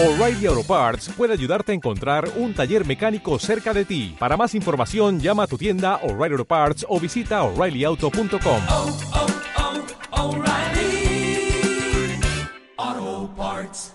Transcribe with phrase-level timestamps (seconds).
[0.00, 4.14] O'Reilly Auto Parts puede ayudarte a encontrar un taller mecánico cerca de ti.
[4.16, 8.60] Para más información, llama a tu tienda O'Reilly Auto Parts o visita oreillyauto.com.
[8.70, 8.96] oh,
[10.12, 11.50] oh, O'Reilly
[12.76, 13.94] Auto Parts.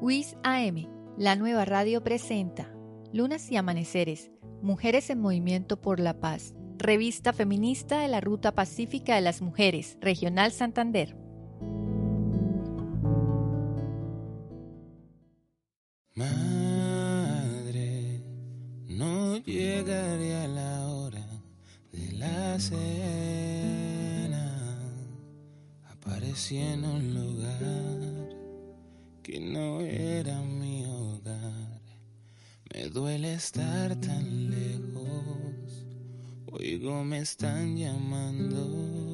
[0.00, 0.88] WIS AM,
[1.18, 2.72] la nueva radio presenta
[3.12, 4.30] Lunas y Amaneceres,
[4.62, 9.98] Mujeres en Movimiento por la Paz, revista feminista de la Ruta Pacífica de las Mujeres,
[10.00, 11.14] Regional Santander.
[16.16, 17.92] Madre,
[18.88, 21.26] no llegaré a la hora
[21.92, 24.42] de la cena.
[25.90, 28.30] Aparecí en un lugar
[29.22, 31.82] que no era mi hogar.
[32.72, 35.84] Me duele estar tan lejos.
[36.46, 39.05] Oigo, me están llamando.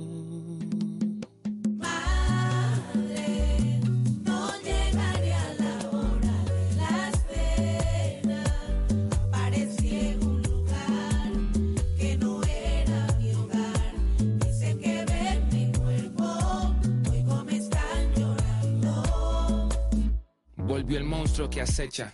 [20.96, 22.12] El monstruo que acecha,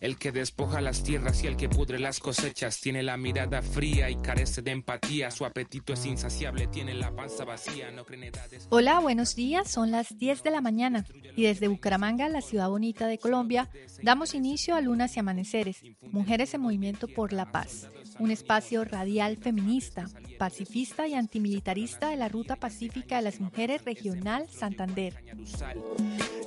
[0.00, 2.80] el que despoja las tierras y el que pudre las cosechas.
[2.80, 5.30] Tiene la mirada fría y carece de empatía.
[5.30, 8.66] Su apetito es insaciable, tiene la panza vacía, no cree en edades.
[8.70, 11.04] Hola, buenos días, son las 10 de la mañana
[11.36, 13.68] y desde Bucaramanga, la ciudad bonita de Colombia,
[14.02, 17.88] damos inicio a Lunas y Amaneceres, Mujeres en Movimiento por la Paz,
[18.20, 20.06] un espacio radial feminista,
[20.38, 25.24] pacifista y antimilitarista de la Ruta Pacífica de las Mujeres Regional Santander.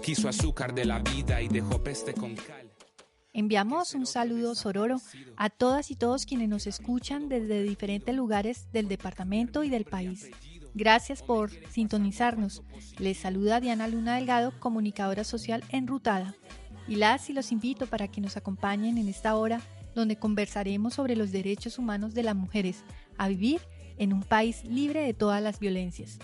[0.04, 2.72] Quiso azúcar de la vida y dejó peste con cal.
[3.34, 5.02] Enviamos un saludo sororo
[5.36, 10.30] a todas y todos quienes nos escuchan desde diferentes lugares del departamento y del país.
[10.76, 12.62] Gracias por sintonizarnos.
[13.00, 16.36] Les saluda Diana Luna Delgado, comunicadora social enrutada.
[16.88, 19.62] Y las y los invito para que nos acompañen en esta hora
[19.96, 22.84] donde conversaremos sobre los derechos humanos de las mujeres
[23.18, 23.62] a vivir
[23.98, 26.20] en un país libre de todas las violencias.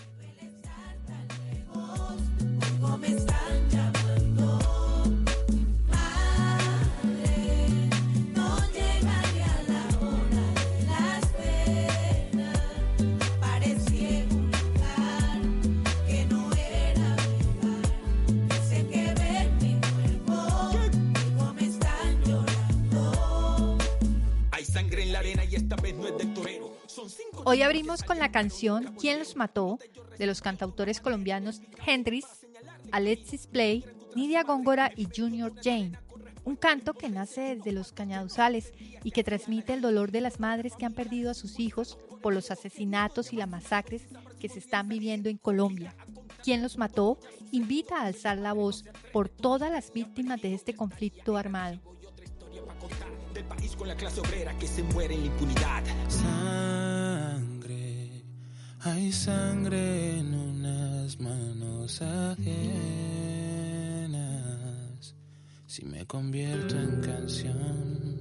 [27.50, 29.80] Hoy abrimos con la canción ¿Quién los mató?
[30.20, 32.46] de los cantautores colombianos Hendrix,
[32.92, 33.84] Alexis Play,
[34.14, 35.98] Nidia Góngora y Junior Jane.
[36.44, 38.72] Un canto que nace desde los cañaduzales
[39.02, 42.32] y que transmite el dolor de las madres que han perdido a sus hijos por
[42.32, 44.06] los asesinatos y las masacres
[44.38, 45.96] que se están viviendo en Colombia.
[46.44, 47.18] ¿Quién los mató?
[47.50, 51.80] Invita a alzar la voz por todas las víctimas de este conflicto armado.
[55.74, 56.99] Del.
[58.82, 62.34] Hay sangre en unas manos ajenas.
[65.66, 68.18] Si me convierto en canción,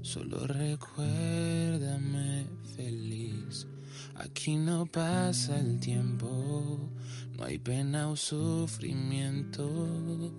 [0.00, 2.46] solo recuérdame
[2.76, 3.66] feliz.
[4.14, 6.88] Aquí no pasa el tiempo,
[7.36, 10.32] no hay pena o sufrimiento.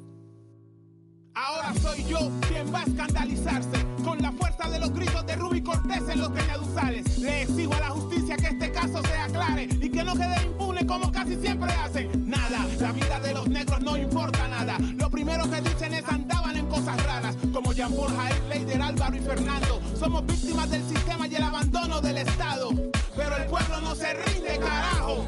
[1.44, 5.62] Ahora soy yo quien va a escandalizarse con la fuerza de los gritos de Ruby
[5.62, 7.18] Cortés en los cañaduzales.
[7.18, 10.85] Le exijo a la justicia que este caso se aclare y que no quede impune
[10.85, 12.29] como casi siempre hacen.
[12.29, 14.78] Nada, la vida de los negros no importa nada.
[14.97, 19.16] Lo primero que dicen es andaban en cosas raras, como Jean Paul Jair, Leider, Álvaro
[19.16, 19.81] y Fernando.
[20.00, 22.69] Somos víctimas del sistema y el abandono del Estado.
[23.16, 25.25] Pero el pueblo no se rinde, carajo.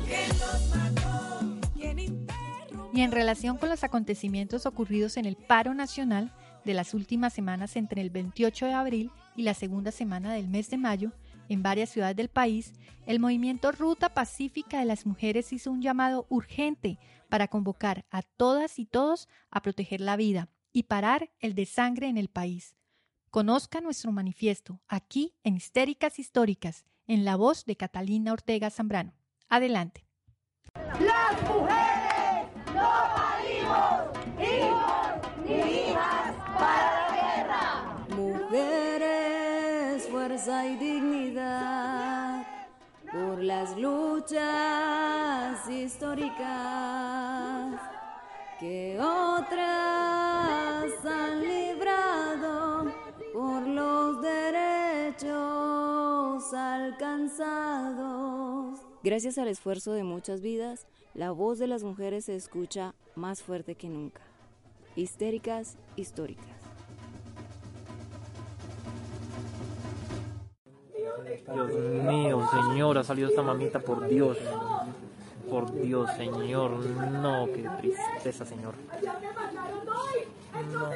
[2.93, 6.31] Y en relación con los acontecimientos ocurridos en el paro nacional
[6.63, 10.69] de las últimas semanas entre el 28 de abril y la segunda semana del mes
[10.69, 11.11] de mayo,
[11.49, 12.73] en varias ciudades del país,
[13.07, 16.99] el movimiento Ruta Pacífica de las Mujeres hizo un llamado urgente
[17.29, 22.17] para convocar a todas y todos a proteger la vida y parar el desangre en
[22.19, 22.75] el país.
[23.31, 29.13] Conozca nuestro manifiesto aquí en Histéricas Históricas, en la voz de Catalina Ortega Zambrano.
[29.49, 30.05] Adelante.
[30.75, 31.92] Las mujeres
[32.83, 33.93] no parimos
[34.51, 35.05] hijos
[35.45, 36.25] ni hijas
[36.59, 37.65] para la guerra.
[38.09, 42.45] Mujeres, fuerza y dignidad
[43.11, 46.33] por las luchas históricas
[48.59, 52.91] que otras han librado
[53.33, 55.33] por los derechos
[56.53, 58.42] alcanzados.
[59.03, 63.75] Gracias al esfuerzo de muchas vidas, la voz de las mujeres se escucha más fuerte
[63.75, 64.21] que nunca.
[64.95, 66.45] histéricas, históricas.
[71.53, 71.73] Dios
[72.05, 74.37] mío, señor, ha salido esta mamita, por Dios.
[75.49, 76.71] Por Dios, señor.
[76.71, 78.75] No, qué tristeza, señor.
[80.71, 80.89] No.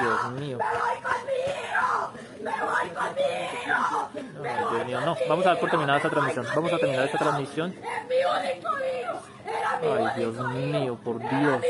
[0.00, 0.58] Dios mío.
[0.62, 0.98] Ay,
[4.70, 5.16] Dios mío, no.
[5.28, 6.46] Vamos a dar por terminada esta transmisión.
[6.54, 7.74] Vamos a terminar esta transmisión.
[9.82, 11.62] Ay, Dios mío, por Dios.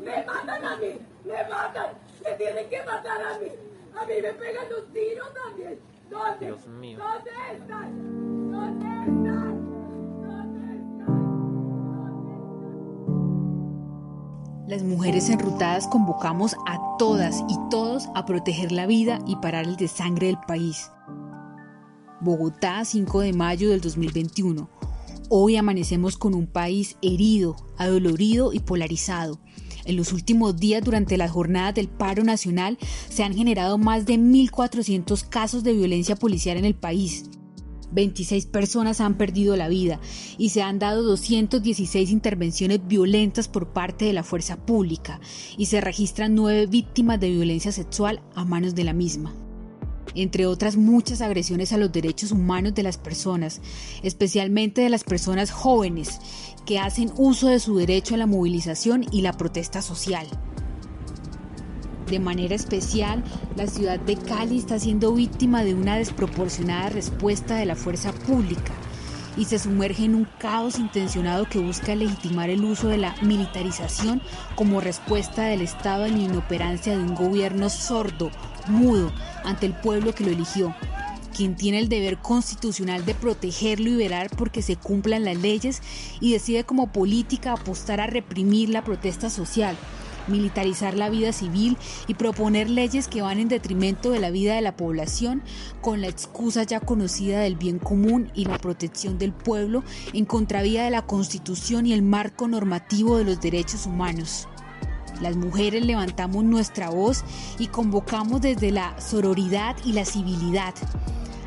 [0.00, 1.86] Me matan a mí, me matan,
[2.24, 3.48] me tienen que matar a mí.
[4.00, 5.80] A mí me pegan los tiros también.
[6.10, 6.46] ¿Dónde?
[6.46, 6.98] Dios mío.
[6.98, 8.52] ¿Dónde están?
[8.52, 9.70] ¿Dónde están?
[14.70, 19.74] Las mujeres enrutadas convocamos a todas y todos a proteger la vida y parar el
[19.76, 20.92] desangre del país.
[22.20, 24.68] Bogotá, 5 de mayo del 2021.
[25.30, 29.40] Hoy amanecemos con un país herido, adolorido y polarizado.
[29.86, 32.76] En los últimos días, durante las jornadas del paro nacional,
[33.08, 37.24] se han generado más de 1.400 casos de violencia policial en el país.
[37.92, 39.98] 26 personas han perdido la vida
[40.36, 45.20] y se han dado 216 intervenciones violentas por parte de la fuerza pública
[45.56, 49.34] y se registran nueve víctimas de violencia sexual a manos de la misma
[50.14, 53.60] entre otras muchas agresiones a los derechos humanos de las personas,
[54.02, 56.18] especialmente de las personas jóvenes
[56.66, 60.26] que hacen uso de su derecho a la movilización y la protesta social.
[62.08, 63.22] De manera especial,
[63.56, 68.72] la ciudad de Cali está siendo víctima de una desproporcionada respuesta de la fuerza pública
[69.36, 74.22] y se sumerge en un caos intencionado que busca legitimar el uso de la militarización
[74.54, 78.30] como respuesta del Estado a la inoperancia de un gobierno sordo,
[78.66, 79.12] mudo,
[79.44, 80.74] ante el pueblo que lo eligió,
[81.36, 85.80] quien tiene el deber constitucional de protegerlo y velar porque se cumplan las leyes
[86.20, 89.76] y decide como política apostar a reprimir la protesta social,
[90.28, 91.76] militarizar la vida civil
[92.06, 95.42] y proponer leyes que van en detrimento de la vida de la población
[95.80, 99.82] con la excusa ya conocida del bien común y la protección del pueblo
[100.12, 104.48] en contravía de la Constitución y el marco normativo de los derechos humanos.
[105.20, 107.24] Las mujeres levantamos nuestra voz
[107.58, 110.74] y convocamos desde la sororidad y la civilidad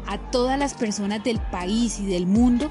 [0.08, 2.70] a todas las personas del país y del mundo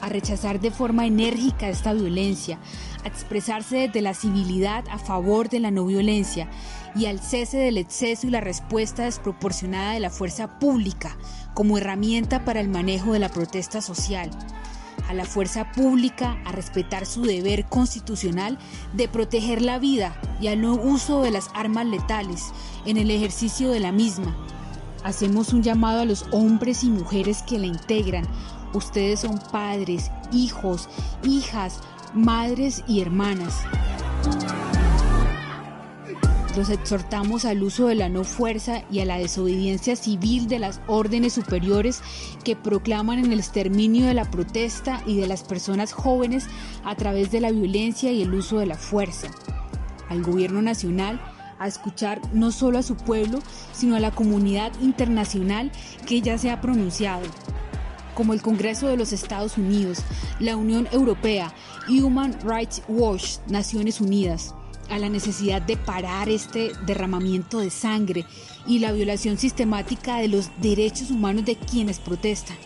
[0.00, 2.58] a rechazar de forma enérgica esta violencia,
[3.06, 6.50] a expresarse desde la civilidad a favor de la no violencia
[6.94, 11.16] y al cese del exceso y la respuesta desproporcionada de la fuerza pública
[11.54, 14.30] como herramienta para el manejo de la protesta social
[15.08, 18.58] a la fuerza pública a respetar su deber constitucional
[18.92, 22.52] de proteger la vida y al no uso de las armas letales
[22.86, 24.36] en el ejercicio de la misma.
[25.04, 28.26] Hacemos un llamado a los hombres y mujeres que la integran.
[28.72, 30.88] Ustedes son padres, hijos,
[31.22, 31.80] hijas,
[32.16, 33.62] madres y hermanas.
[36.56, 40.80] Los exhortamos al uso de la no fuerza y a la desobediencia civil de las
[40.86, 42.02] órdenes superiores
[42.44, 46.46] que proclaman en el exterminio de la protesta y de las personas jóvenes
[46.82, 49.28] a través de la violencia y el uso de la fuerza.
[50.08, 51.20] Al gobierno nacional
[51.58, 53.40] a escuchar no solo a su pueblo,
[53.72, 55.70] sino a la comunidad internacional
[56.06, 57.26] que ya se ha pronunciado,
[58.16, 59.98] como el Congreso de los Estados Unidos,
[60.40, 61.54] la Unión Europea,
[61.88, 64.54] Human Rights Watch, Naciones Unidas
[64.88, 68.24] a la necesidad de parar este derramamiento de sangre
[68.66, 72.56] y la violación sistemática de los derechos humanos de quienes protestan,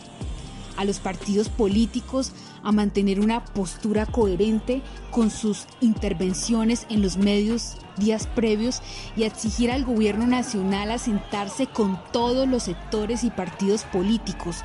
[0.77, 7.77] a los partidos políticos a mantener una postura coherente con sus intervenciones en los medios
[7.97, 8.83] días previos
[9.17, 14.57] y a exigir al gobierno nacional a sentarse con todos los sectores y partidos políticos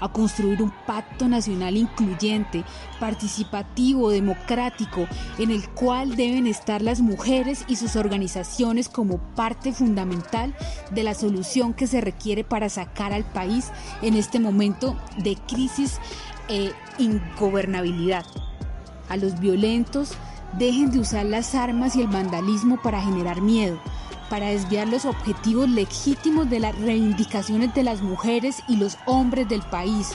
[0.00, 2.64] a construir un pacto nacional incluyente,
[2.98, 5.06] participativo, democrático,
[5.38, 10.54] en el cual deben estar las mujeres y sus organizaciones como parte fundamental
[10.90, 13.70] de la solución que se requiere para sacar al país
[14.02, 15.98] en este momento de crisis
[16.48, 18.24] e ingobernabilidad.
[19.08, 20.12] A los violentos,
[20.58, 23.80] dejen de usar las armas y el vandalismo para generar miedo
[24.30, 29.62] para desviar los objetivos legítimos de las reivindicaciones de las mujeres y los hombres del
[29.62, 30.12] país.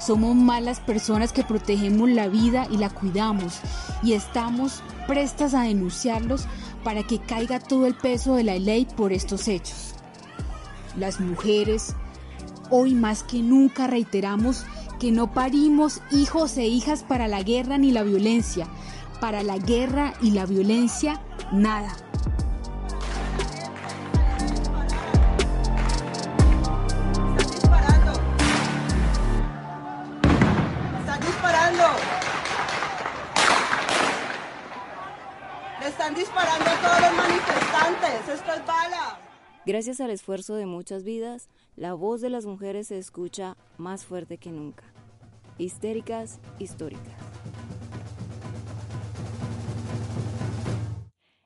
[0.00, 3.58] Somos malas personas que protegemos la vida y la cuidamos
[4.02, 6.46] y estamos prestas a denunciarlos
[6.84, 9.94] para que caiga todo el peso de la ley por estos hechos.
[10.96, 11.96] Las mujeres,
[12.70, 14.64] hoy más que nunca reiteramos
[15.00, 18.66] que no parimos hijos e hijas para la guerra ni la violencia.
[19.20, 21.20] Para la guerra y la violencia,
[21.52, 21.96] nada.
[36.18, 38.28] Disparando a todos los manifestantes.
[38.34, 39.20] Esto es bala.
[39.64, 44.38] Gracias al esfuerzo de muchas vidas, la voz de las mujeres se escucha más fuerte
[44.38, 44.82] que nunca.
[45.58, 47.14] Histéricas históricas.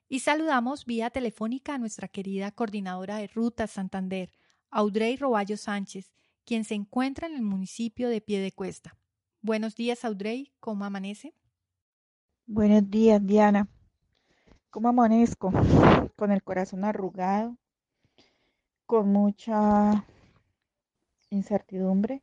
[0.08, 4.30] Y saludamos vía telefónica a nuestra querida coordinadora de Ruta Santander,
[4.70, 6.12] Audrey Roballo Sánchez,
[6.44, 8.96] quien se encuentra en el municipio de Piedecuesta.
[9.40, 11.34] Buenos días, Audrey, ¿cómo amanece?
[12.46, 13.68] Buenos días, Diana.
[14.72, 15.52] ¿Cómo amanezco?
[16.16, 17.58] Con el corazón arrugado,
[18.86, 20.06] con mucha
[21.28, 22.22] incertidumbre,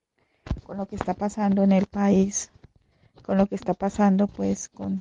[0.64, 2.50] con lo que está pasando en el país,
[3.22, 5.00] con lo que está pasando pues con,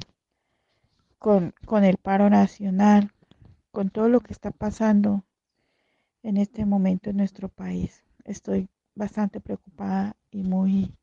[1.19, 3.15] con, con el paro nacional,
[3.71, 5.25] con todo lo que está pasando
[6.23, 8.05] en este momento en nuestro país.
[8.25, 10.95] Estoy bastante preocupada y muy,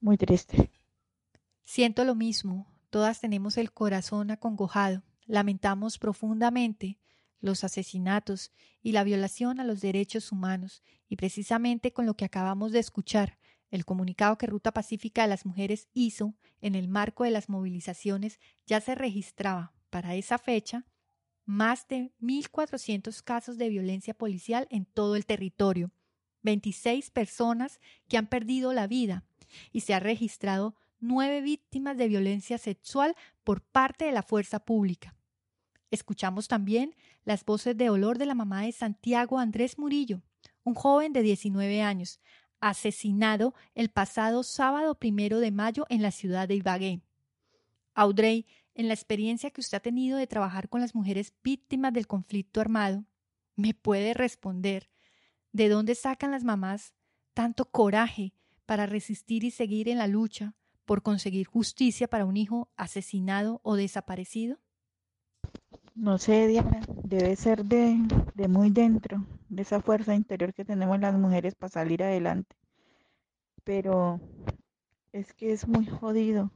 [0.00, 0.70] muy triste.
[1.64, 2.68] Siento lo mismo.
[2.88, 5.02] Todas tenemos el corazón acongojado.
[5.30, 6.98] Lamentamos profundamente
[7.40, 8.50] los asesinatos
[8.82, 13.38] y la violación a los derechos humanos, y precisamente con lo que acabamos de escuchar,
[13.70, 18.40] el comunicado que Ruta Pacífica de las Mujeres hizo en el marco de las movilizaciones
[18.66, 20.84] ya se registraba para esa fecha
[21.44, 25.92] más de 1.400 casos de violencia policial en todo el territorio,
[26.42, 29.22] 26 personas que han perdido la vida
[29.70, 35.14] y se ha registrado nueve víctimas de violencia sexual por parte de la fuerza pública.
[35.90, 36.94] Escuchamos también
[37.24, 40.22] las voces de dolor de la mamá de Santiago Andrés Murillo,
[40.62, 42.20] un joven de 19 años,
[42.60, 47.00] asesinado el pasado sábado primero de mayo en la ciudad de Ibagué.
[47.94, 52.06] Audrey, en la experiencia que usted ha tenido de trabajar con las mujeres víctimas del
[52.06, 53.04] conflicto armado,
[53.56, 54.88] ¿me puede responder
[55.52, 56.94] de dónde sacan las mamás
[57.34, 58.32] tanto coraje
[58.64, 60.54] para resistir y seguir en la lucha
[60.84, 64.58] por conseguir justicia para un hijo asesinado o desaparecido?
[66.00, 67.98] No sé, Diana, debe ser de,
[68.34, 72.56] de muy dentro, de esa fuerza interior que tenemos las mujeres para salir adelante.
[73.64, 74.18] Pero
[75.12, 76.50] es que es muy jodido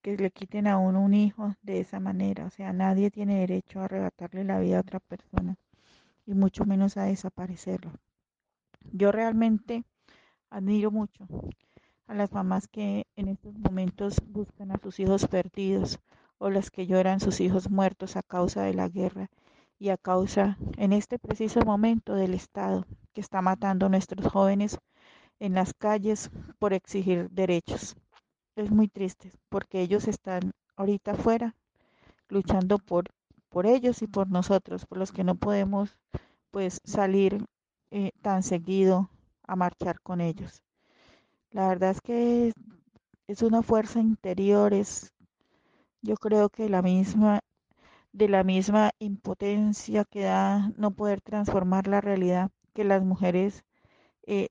[0.00, 2.44] que le quiten a uno un hijo de esa manera.
[2.46, 5.56] O sea, nadie tiene derecho a arrebatarle la vida a otra persona
[6.24, 7.90] y mucho menos a desaparecerlo.
[8.92, 9.82] Yo realmente
[10.50, 11.26] admiro mucho
[12.06, 15.98] a las mamás que en estos momentos buscan a sus hijos perdidos
[16.38, 19.30] o las que lloran sus hijos muertos a causa de la guerra
[19.78, 24.78] y a causa en este preciso momento del Estado que está matando a nuestros jóvenes
[25.38, 27.96] en las calles por exigir derechos.
[28.56, 31.54] Es muy triste porque ellos están ahorita afuera
[32.28, 33.04] luchando por,
[33.48, 35.96] por ellos y por nosotros, por los que no podemos
[36.50, 37.44] pues salir
[37.90, 39.10] eh, tan seguido
[39.46, 40.62] a marchar con ellos.
[41.50, 42.52] La verdad es que
[43.28, 45.12] es una fuerza interior, es
[46.06, 47.40] yo creo que la misma
[48.12, 53.64] de la misma impotencia que da no poder transformar la realidad que las mujeres
[54.22, 54.48] eh,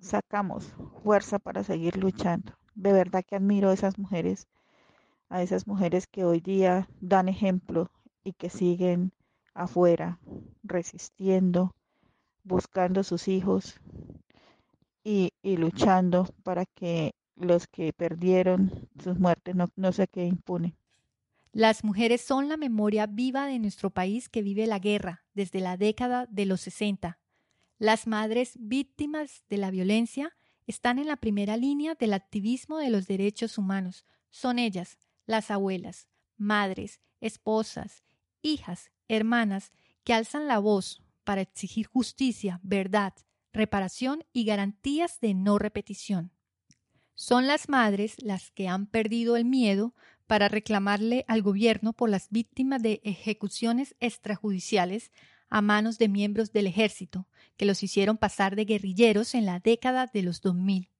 [0.00, 2.52] sacamos fuerza para seguir luchando.
[2.74, 4.48] De verdad que admiro a esas mujeres,
[5.28, 7.90] a esas mujeres que hoy día dan ejemplo
[8.24, 9.12] y que siguen
[9.54, 10.18] afuera,
[10.64, 11.74] resistiendo,
[12.42, 13.80] buscando sus hijos
[15.04, 20.74] y, y luchando para que los que perdieron sus muertes no, no se queden impunes.
[21.52, 25.76] Las mujeres son la memoria viva de nuestro país que vive la guerra desde la
[25.76, 27.18] década de los 60.
[27.78, 33.06] Las madres víctimas de la violencia están en la primera línea del activismo de los
[33.06, 34.04] derechos humanos.
[34.30, 38.02] Son ellas, las abuelas, madres, esposas,
[38.42, 39.72] hijas, hermanas,
[40.04, 43.14] que alzan la voz para exigir justicia, verdad,
[43.52, 46.35] reparación y garantías de no repetición.
[47.18, 49.94] Son las madres las que han perdido el miedo
[50.26, 55.12] para reclamarle al gobierno por las víctimas de ejecuciones extrajudiciales
[55.48, 60.10] a manos de miembros del ejército, que los hicieron pasar de guerrilleros en la década
[60.12, 60.90] de los 2000.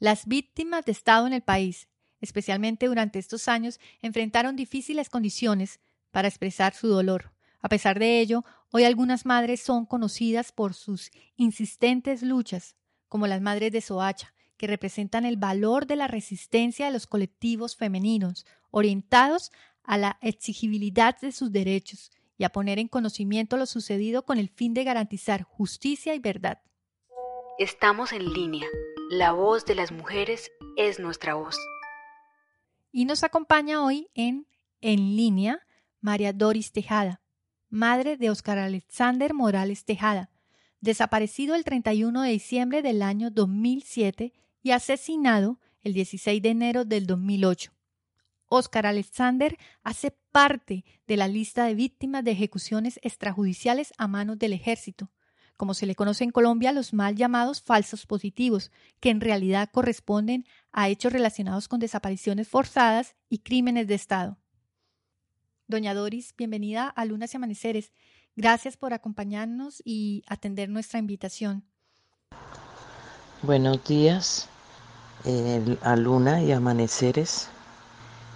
[0.00, 1.86] Las víctimas de Estado en el país,
[2.20, 5.78] especialmente durante estos años, enfrentaron difíciles condiciones
[6.10, 7.32] para expresar su dolor.
[7.60, 12.74] A pesar de ello, hoy algunas madres son conocidas por sus insistentes luchas,
[13.08, 17.76] como las madres de Soacha, que representan el valor de la resistencia de los colectivos
[17.76, 19.52] femeninos, orientados
[19.84, 24.48] a la exigibilidad de sus derechos y a poner en conocimiento lo sucedido con el
[24.48, 26.60] fin de garantizar justicia y verdad.
[27.58, 28.66] Estamos en línea.
[29.10, 31.56] La voz de las mujeres es nuestra voz.
[32.92, 34.46] Y nos acompaña hoy en
[34.82, 35.66] En línea
[36.00, 37.22] María Doris Tejada,
[37.70, 40.30] madre de Oscar Alexander Morales Tejada,
[40.80, 44.32] desaparecido el 31 de diciembre del año 2007
[44.66, 47.70] y asesinado el 16 de enero del 2008.
[48.48, 54.52] Oscar Alexander hace parte de la lista de víctimas de ejecuciones extrajudiciales a manos del
[54.52, 55.12] ejército,
[55.56, 60.44] como se le conoce en Colombia los mal llamados falsos positivos, que en realidad corresponden
[60.72, 64.36] a hechos relacionados con desapariciones forzadas y crímenes de Estado.
[65.68, 67.92] Doña Doris, bienvenida a Lunas y Amaneceres.
[68.34, 71.64] Gracias por acompañarnos y atender nuestra invitación.
[73.42, 74.48] Buenos días
[75.26, 77.48] eh, a Luna y Amaneceres,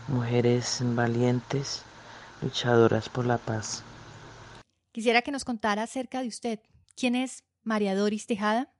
[0.09, 1.82] mujeres valientes,
[2.42, 3.82] luchadoras por la paz.
[4.92, 6.61] Quisiera que nos contara acerca de usted.
[6.97, 8.73] ¿Quién es María Doris Tejada?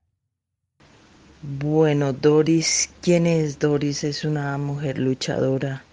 [1.42, 4.04] Bueno, Doris, ¿quién es Doris?
[4.04, 5.84] Es una mujer luchadora,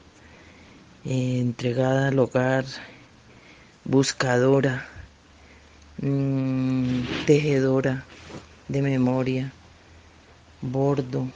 [1.06, 2.66] eh, entregada al hogar,
[3.86, 4.88] buscadora,
[6.02, 8.04] mmm, tejedora
[8.68, 9.54] de memoria,
[10.62, 11.28] bordo,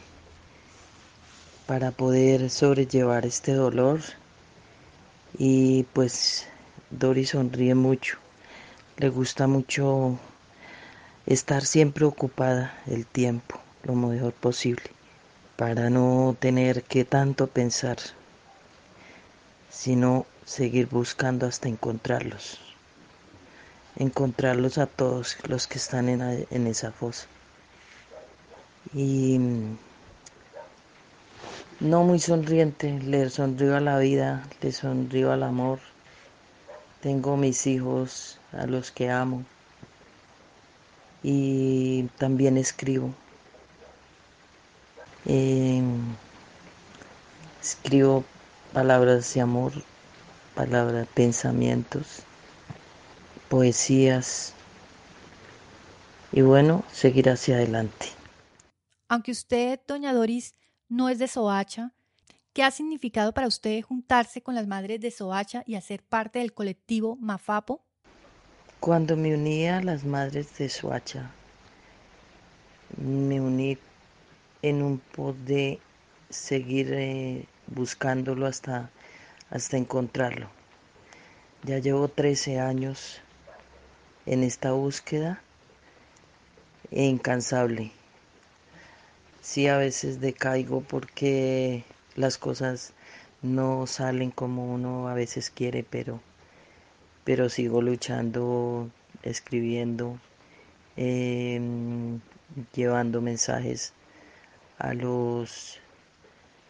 [1.71, 4.01] para poder sobrellevar este dolor.
[5.37, 6.45] Y pues
[6.89, 8.17] Doris sonríe mucho,
[8.97, 10.19] le gusta mucho
[11.25, 14.83] estar siempre ocupada el tiempo lo mejor posible
[15.55, 17.99] para no tener que tanto pensar,
[19.69, 22.59] sino seguir buscando hasta encontrarlos,
[23.95, 27.27] encontrarlos a todos los que están en, en esa fosa.
[28.93, 29.39] Y
[31.81, 35.79] no muy sonriente, le sonrío a la vida, le sonrío al amor.
[37.01, 39.43] Tengo mis hijos a los que amo
[41.23, 43.11] y también escribo.
[45.25, 45.81] Eh,
[47.59, 48.23] escribo
[48.73, 49.73] palabras de amor,
[50.53, 52.21] palabras, pensamientos,
[53.49, 54.53] poesías
[56.31, 58.09] y bueno, seguir hacia adelante.
[59.09, 60.53] Aunque usted, doña Doris,
[60.91, 61.93] no es de Soacha,
[62.51, 66.53] ¿qué ha significado para usted juntarse con las madres de Soacha y hacer parte del
[66.53, 67.81] colectivo Mafapo?
[68.81, 71.31] Cuando me uní a las madres de Soacha,
[72.97, 73.77] me uní
[74.61, 75.79] en un pos de
[76.29, 78.89] seguir eh, buscándolo hasta,
[79.49, 80.49] hasta encontrarlo.
[81.63, 83.21] Ya llevo 13 años
[84.25, 85.41] en esta búsqueda
[86.91, 87.93] e incansable.
[89.51, 91.83] Sí, a veces decaigo porque
[92.15, 92.93] las cosas
[93.41, 96.21] no salen como uno a veces quiere, pero,
[97.25, 98.89] pero sigo luchando,
[99.23, 100.17] escribiendo,
[100.95, 101.59] eh,
[102.73, 103.91] llevando mensajes
[104.77, 105.81] a los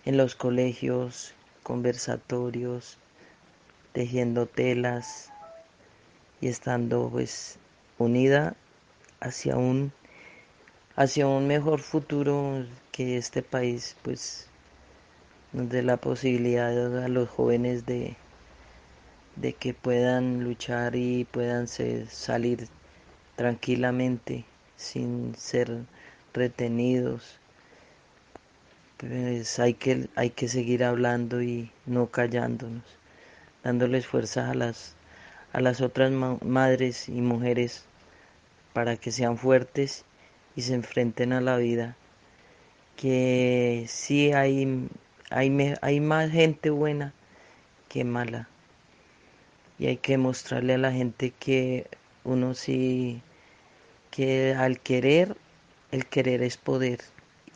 [0.05, 2.97] en los colegios, conversatorios,
[3.93, 5.31] tejiendo telas
[6.41, 7.59] y estando pues
[7.99, 8.55] unida
[9.19, 9.93] hacia un
[10.95, 14.47] hacia un mejor futuro que este país pues
[15.53, 18.15] nos dé la posibilidad a los jóvenes de
[19.35, 22.67] de que puedan luchar y puedan salir
[23.35, 25.83] tranquilamente sin ser
[26.33, 27.39] retenidos.
[28.97, 32.83] Pues hay que, hay que seguir hablando y no callándonos,
[33.63, 34.95] dándoles fuerzas a las,
[35.53, 37.85] a las otras ma madres y mujeres
[38.73, 40.05] para que sean fuertes
[40.55, 41.95] y se enfrenten a la vida.
[42.97, 44.87] Que sí hay,
[45.29, 47.13] hay, hay más gente buena
[47.89, 48.47] que mala.
[49.79, 51.87] Y hay que mostrarle a la gente que
[52.23, 53.21] uno sí,
[54.11, 55.35] que al querer,
[55.91, 56.99] el querer es poder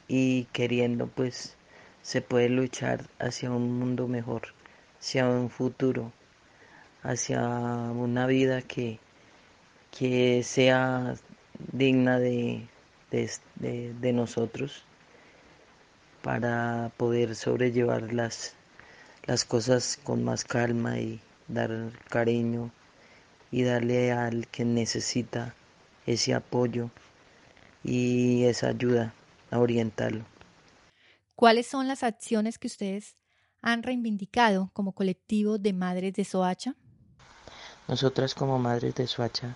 [0.07, 1.55] y queriendo pues
[2.01, 4.53] se puede luchar hacia un mundo mejor,
[4.99, 6.11] hacia un futuro,
[7.03, 8.99] hacia una vida que,
[9.91, 11.15] que sea
[11.71, 12.67] digna de,
[13.15, 14.83] de, de, de nosotros
[16.21, 18.55] para poder sobrellevar las,
[19.25, 22.71] las cosas con más calma y dar cariño
[23.51, 25.53] y darle al que necesita
[26.05, 26.89] ese apoyo
[27.83, 29.13] y esa ayuda
[29.51, 30.25] a orientarlo.
[31.35, 33.15] ¿Cuáles son las acciones que ustedes
[33.61, 36.75] han reivindicado como colectivo de madres de Soacha?
[37.87, 39.55] Nosotras como madres de Soacha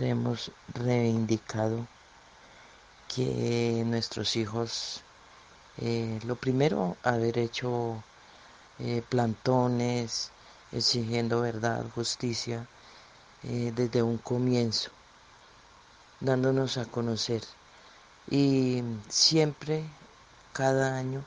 [0.00, 1.86] hemos reivindicado
[3.14, 5.02] que nuestros hijos,
[5.78, 8.02] eh, lo primero, haber hecho
[8.80, 10.30] eh, plantones,
[10.72, 12.66] exigiendo verdad, justicia,
[13.44, 14.90] eh, desde un comienzo,
[16.20, 17.42] dándonos a conocer.
[18.30, 19.84] Y siempre,
[20.52, 21.22] cada año,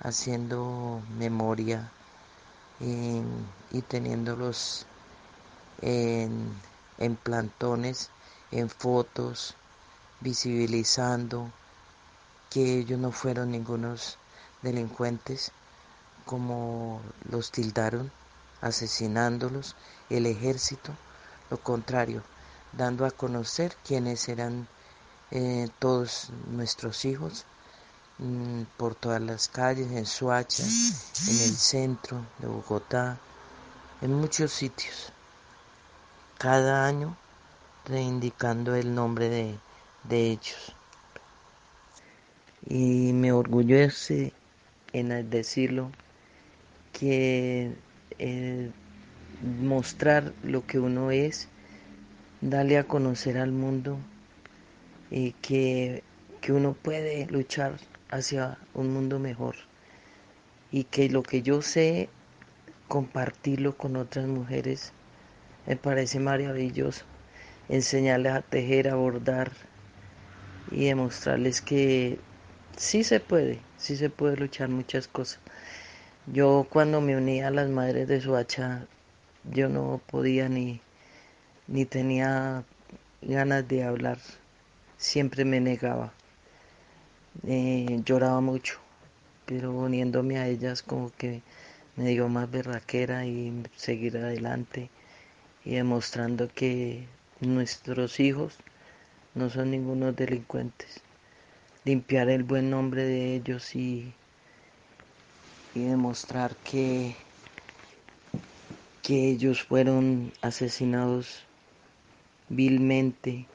[0.00, 1.92] haciendo memoria
[2.80, 3.22] y,
[3.70, 4.86] y teniéndolos
[5.82, 6.60] en,
[6.98, 8.10] en plantones,
[8.50, 9.54] en fotos,
[10.20, 11.50] visibilizando
[12.50, 14.18] que ellos no fueron ningunos
[14.62, 15.52] delincuentes,
[16.24, 18.10] como los tildaron,
[18.60, 19.76] asesinándolos,
[20.08, 20.92] el ejército,
[21.50, 22.22] lo contrario,
[22.72, 24.66] dando a conocer quiénes eran
[25.30, 27.44] eh, todos nuestros hijos
[28.18, 33.18] mm, por todas las calles, en Suacha, en el centro de Bogotá,
[34.00, 35.12] en muchos sitios.
[36.38, 37.16] Cada año
[37.84, 39.58] reivindicando el nombre de,
[40.04, 40.74] de ellos.
[42.66, 44.32] Y me orgullece
[44.92, 45.90] en decirlo
[46.92, 47.72] que
[48.18, 48.70] eh,
[49.60, 51.48] mostrar lo que uno es,
[52.40, 53.98] darle a conocer al mundo
[55.10, 56.02] y que,
[56.40, 57.78] que uno puede luchar
[58.10, 59.56] hacia un mundo mejor
[60.70, 62.08] y que lo que yo sé
[62.88, 64.92] compartirlo con otras mujeres
[65.66, 67.04] me parece maravilloso
[67.68, 69.52] enseñarles a tejer, a bordar
[70.74, 72.18] y demostrarles que
[72.76, 75.40] sí se puede, sí se puede luchar muchas cosas.
[76.26, 78.86] Yo cuando me uní a las madres de Suacha,
[79.44, 80.80] yo no podía ni,
[81.68, 82.64] ni tenía
[83.22, 84.18] ganas de hablar,
[84.96, 86.12] siempre me negaba,
[87.46, 88.80] eh, lloraba mucho,
[89.46, 91.42] pero uniéndome a ellas como que
[91.96, 94.90] me dio más berraquera y seguir adelante
[95.64, 97.06] y demostrando que
[97.40, 98.58] nuestros hijos
[99.34, 101.02] no son ningunos delincuentes.
[101.84, 104.12] Limpiar el buen nombre de ellos y,
[105.74, 107.14] y demostrar que,
[109.02, 111.44] que ellos fueron asesinados
[112.48, 113.46] vilmente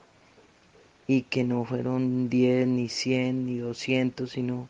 [1.07, 4.69] y que no fueron 10, ni 100, ni 200, sino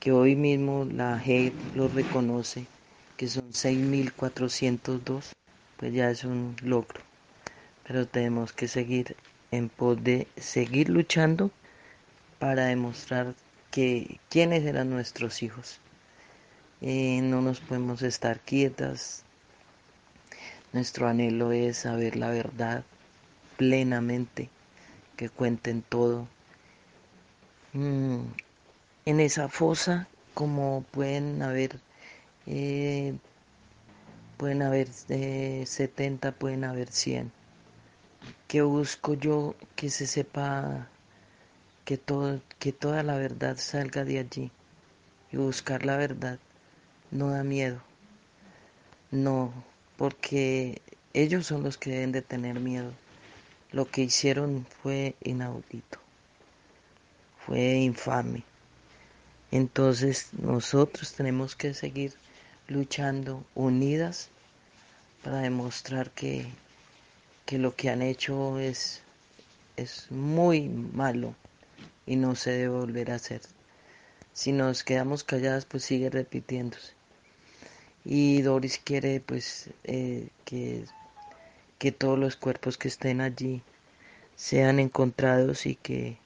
[0.00, 2.66] que hoy mismo la JEP lo reconoce,
[3.16, 5.32] que son 6.402,
[5.76, 7.06] pues ya es un logro
[7.86, 9.16] pero tenemos que seguir
[9.50, 11.50] en pos de seguir luchando
[12.38, 13.34] para demostrar
[13.70, 15.80] que quiénes eran nuestros hijos.
[16.80, 19.24] Eh, no nos podemos estar quietas.
[20.72, 22.84] Nuestro anhelo es saber la verdad
[23.56, 24.50] plenamente,
[25.16, 26.28] que cuenten todo.
[27.72, 28.20] Mm,
[29.06, 31.80] en esa fosa, como pueden haber,
[32.46, 33.14] eh,
[34.36, 37.35] pueden haber eh, 70, pueden haber 100
[38.48, 40.88] que busco yo que se sepa
[41.84, 44.50] que todo que toda la verdad salga de allí.
[45.32, 46.38] Y buscar la verdad
[47.10, 47.80] no da miedo.
[49.10, 49.52] No
[49.96, 50.82] porque
[51.14, 52.92] ellos son los que deben de tener miedo.
[53.72, 56.06] Lo que hicieron fue inaudito
[57.46, 58.42] fue infame.
[59.52, 62.14] Entonces nosotros tenemos que seguir
[62.66, 64.28] luchando unidas
[65.22, 66.46] para demostrar que
[67.46, 69.02] que lo que han hecho es,
[69.76, 71.34] es muy malo
[72.04, 73.40] y no se debe volver a hacer.
[74.32, 76.92] Si nos quedamos calladas, pues sigue repitiéndose.
[78.04, 80.84] Y Doris quiere pues eh, que,
[81.78, 83.62] que todos los cuerpos que estén allí
[84.34, 86.18] sean encontrados y que,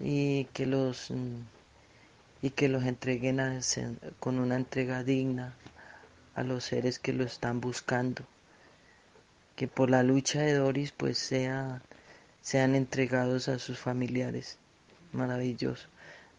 [0.00, 1.12] y que los
[2.40, 3.40] y que los entreguen
[4.20, 5.54] con una entrega digna
[6.36, 8.24] a los seres que lo están buscando
[9.58, 11.82] que por la lucha de Doris pues sea,
[12.40, 14.56] sean entregados a sus familiares.
[15.10, 15.88] Maravilloso.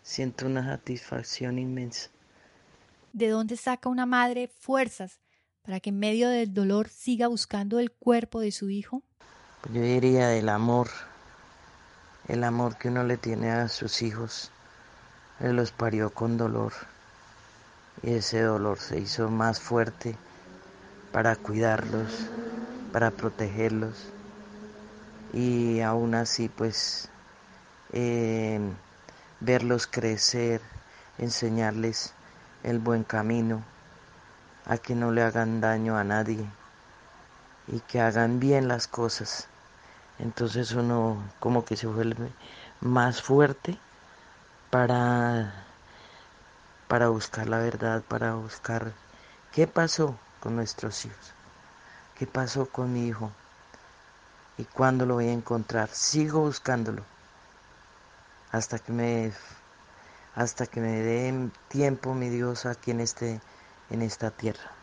[0.01, 2.09] Siento una satisfacción inmensa.
[3.11, 5.19] ¿De dónde saca una madre fuerzas
[5.63, 9.03] para que en medio del dolor siga buscando el cuerpo de su hijo?
[9.73, 10.87] Yo diría del amor,
[12.29, 14.49] el amor que uno le tiene a sus hijos.
[15.41, 16.71] Él los parió con dolor
[18.01, 20.15] y ese dolor se hizo más fuerte
[21.11, 22.29] para cuidarlos,
[22.91, 23.97] para protegerlos
[25.31, 27.09] y aún así pues
[27.93, 28.59] eh,
[29.39, 30.61] verlos crecer,
[31.17, 32.13] enseñarles
[32.63, 33.63] el buen camino,
[34.65, 36.45] a que no le hagan daño a nadie
[37.67, 39.47] y que hagan bien las cosas.
[40.19, 42.29] Entonces uno como que se vuelve
[42.81, 43.77] más fuerte
[44.69, 45.53] para,
[46.87, 48.91] para buscar la verdad, para buscar
[49.53, 51.38] qué pasó con nuestros hijos.
[52.19, 53.31] ¿Qué pasó con mi hijo?
[54.57, 55.87] ¿Y cuándo lo voy a encontrar?
[55.87, 57.05] Sigo buscándolo
[58.51, 59.31] hasta que me
[60.35, 63.39] hasta que me dé tiempo mi Dios aquí en este
[63.89, 64.75] en esta tierra.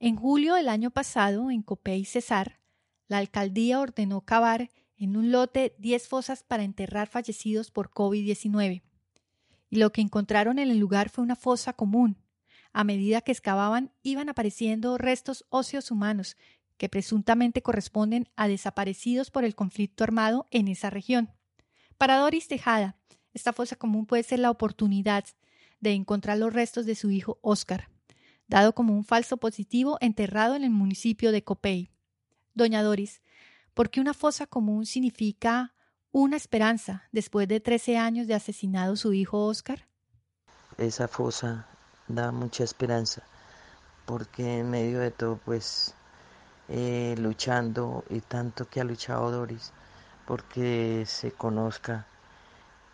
[0.00, 2.58] En julio del año pasado, en Copey Cesar,
[3.06, 8.82] la alcaldía ordenó cavar en un lote 10 fosas para enterrar fallecidos por COVID-19.
[9.70, 12.18] Y lo que encontraron en el lugar fue una fosa común.
[12.72, 16.36] A medida que excavaban, iban apareciendo restos óseos humanos
[16.76, 21.32] que presuntamente corresponden a desaparecidos por el conflicto armado en esa región.
[21.98, 22.96] Para Doris Tejada,
[23.32, 25.24] esta fosa común puede ser la oportunidad
[25.80, 27.90] de encontrar los restos de su hijo Oscar,
[28.46, 31.90] dado como un falso positivo enterrado en el municipio de Copey.
[32.54, 33.22] Doña Doris,
[33.74, 35.74] ¿por qué una fosa común significa
[36.12, 39.88] una esperanza después de 13 años de asesinado su hijo Oscar?
[40.78, 41.68] Esa fosa
[42.08, 43.22] da mucha esperanza
[44.04, 45.94] porque en medio de todo pues
[46.68, 49.72] eh, luchando y tanto que ha luchado Doris
[50.26, 52.06] porque se conozca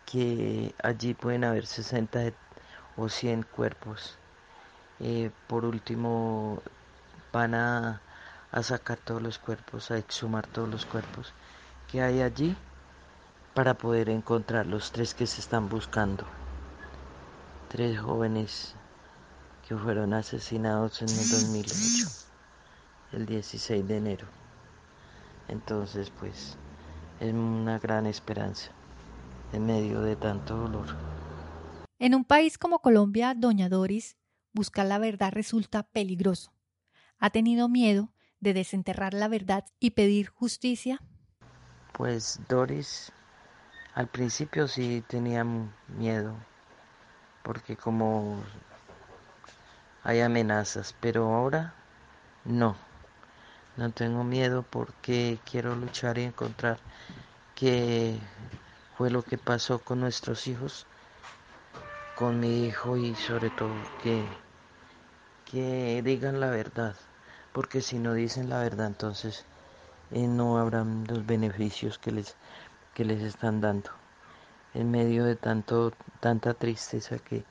[0.05, 2.33] que allí pueden haber 60
[2.97, 4.17] o 100 cuerpos.
[4.99, 6.61] Eh, por último,
[7.31, 8.01] van a,
[8.51, 11.33] a sacar todos los cuerpos, a exhumar todos los cuerpos
[11.89, 12.55] que hay allí
[13.53, 16.25] para poder encontrar los tres que se están buscando.
[17.69, 18.75] Tres jóvenes
[19.67, 22.30] que fueron asesinados en el 2008,
[23.13, 24.27] el 16 de enero.
[25.47, 26.57] Entonces, pues,
[27.19, 28.71] es una gran esperanza
[29.53, 30.87] en medio de tanto dolor.
[31.99, 34.17] En un país como Colombia, doña Doris,
[34.53, 36.53] buscar la verdad resulta peligroso.
[37.19, 41.01] ¿Ha tenido miedo de desenterrar la verdad y pedir justicia?
[41.93, 43.11] Pues Doris
[43.93, 45.45] al principio sí tenía
[45.87, 46.33] miedo,
[47.43, 48.41] porque como
[50.03, 51.73] hay amenazas, pero ahora
[52.45, 52.75] no.
[53.81, 56.77] No tengo miedo porque quiero luchar y encontrar
[57.55, 58.21] qué
[58.95, 60.85] fue lo que pasó con nuestros hijos,
[62.13, 64.27] con mi hijo y sobre todo que,
[65.45, 66.95] que digan la verdad,
[67.53, 69.45] porque si no dicen la verdad entonces
[70.11, 72.35] eh, no habrán los beneficios que les,
[72.93, 73.89] que les están dando.
[74.75, 77.43] En medio de tanto, tanta tristeza que,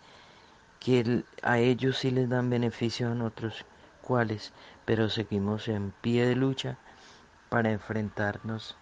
[0.78, 3.64] que a ellos sí les dan beneficio, a nosotros
[4.00, 4.52] cuáles,
[4.90, 6.76] pero seguimos en pie de lucha
[7.48, 8.74] para enfrentarnos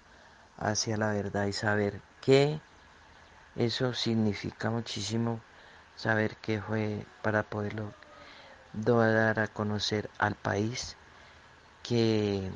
[0.56, 2.60] hacia la verdad y saber que
[3.56, 5.38] eso significa muchísimo,
[5.96, 7.92] saber qué fue para poderlo
[8.72, 10.96] dar a conocer al país
[11.82, 12.50] que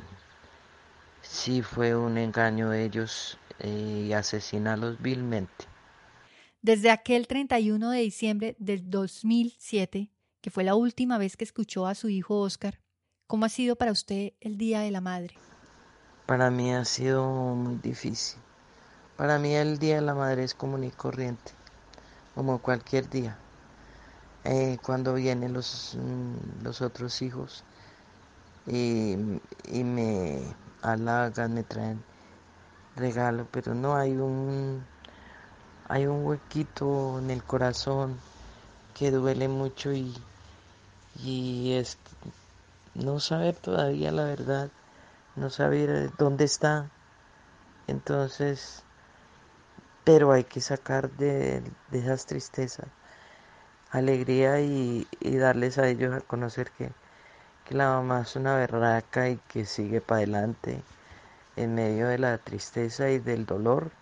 [1.21, 5.67] sí fue un engaño de ellos eh, y asesinarlos vilmente.
[6.63, 10.09] Desde aquel 31 de diciembre del 2007,
[10.41, 12.82] que fue la última vez que escuchó a su hijo Oscar,
[13.33, 15.35] ¿cómo ha sido para usted el Día de la Madre?
[16.27, 18.39] Para mí ha sido muy difícil.
[19.17, 21.53] Para mí el Día de la Madre es común y corriente,
[22.35, 23.39] como cualquier día.
[24.45, 27.65] Eh, cuando vienen los, mm, los otros hijos
[28.67, 29.17] y,
[29.65, 30.43] y me
[30.83, 32.05] halagan, me traen
[32.97, 34.85] regalo, pero no hay un
[35.89, 38.19] hay un huequito en el corazón
[38.93, 40.15] que duele mucho y,
[41.25, 41.97] y es
[42.95, 44.71] no saber todavía la verdad,
[45.37, 46.91] no saber dónde está.
[47.87, 48.83] Entonces,
[50.05, 52.87] pero hay que sacar de, de esas tristezas
[53.93, 56.91] alegría y, y darles a ellos a conocer que,
[57.67, 60.83] que la mamá es una berraca y que sigue para adelante
[61.57, 63.93] en medio de la tristeza y del dolor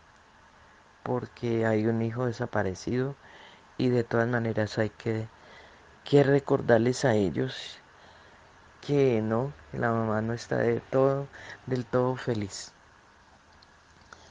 [1.03, 3.15] porque hay un hijo desaparecido
[3.79, 5.29] y de todas maneras hay que,
[6.05, 7.80] que recordarles a ellos
[8.87, 11.27] que no, la mamá no está de todo,
[11.67, 12.73] del todo feliz.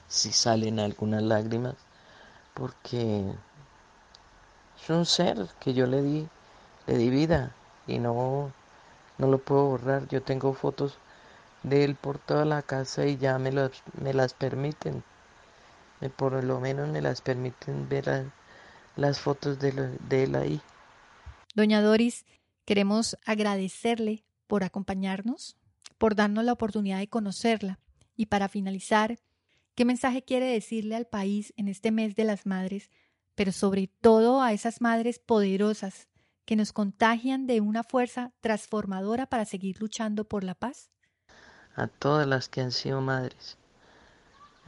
[0.09, 1.75] Si salen algunas lágrimas,
[2.53, 3.25] porque
[4.81, 6.27] es un ser que yo le di,
[6.87, 7.51] le di vida
[7.87, 8.51] y no,
[9.17, 10.07] no lo puedo borrar.
[10.09, 10.97] Yo tengo fotos
[11.63, 15.03] de él por toda la casa y ya me, los, me las permiten.
[16.17, 18.25] Por lo menos me las permiten ver
[18.95, 20.61] las fotos de, lo- de él ahí.
[21.55, 22.25] Doña Doris,
[22.65, 25.55] queremos agradecerle por acompañarnos,
[25.97, 27.79] por darnos la oportunidad de conocerla.
[28.17, 29.19] Y para finalizar,
[29.75, 32.89] ¿qué mensaje quiere decirle al país en este mes de las madres,
[33.35, 36.09] pero sobre todo a esas madres poderosas
[36.43, 40.89] que nos contagian de una fuerza transformadora para seguir luchando por la paz?
[41.79, 43.57] a todas las que han sido madres.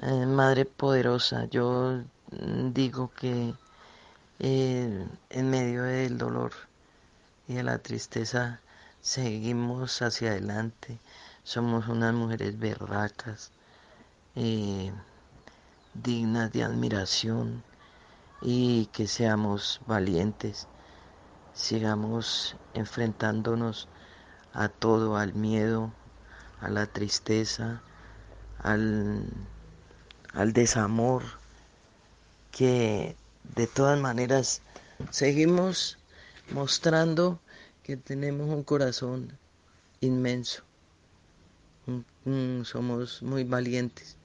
[0.01, 2.01] Eh, madre poderosa, yo
[2.73, 3.53] digo que
[4.39, 6.53] eh, en medio del dolor
[7.47, 8.61] y de la tristeza
[9.01, 10.99] seguimos hacia adelante.
[11.43, 13.51] Somos unas mujeres berracas,
[14.35, 14.91] eh,
[15.93, 17.63] dignas de admiración
[18.41, 20.67] y que seamos valientes,
[21.53, 23.87] sigamos enfrentándonos
[24.53, 25.91] a todo, al miedo,
[26.59, 27.81] a la tristeza,
[28.59, 29.25] al,
[30.33, 31.23] al desamor,
[32.51, 33.15] que
[33.55, 34.61] de todas maneras
[35.09, 35.97] seguimos
[36.51, 37.39] mostrando
[37.83, 39.37] que tenemos un corazón
[39.99, 40.63] inmenso.
[42.63, 44.17] Somos muy valientes,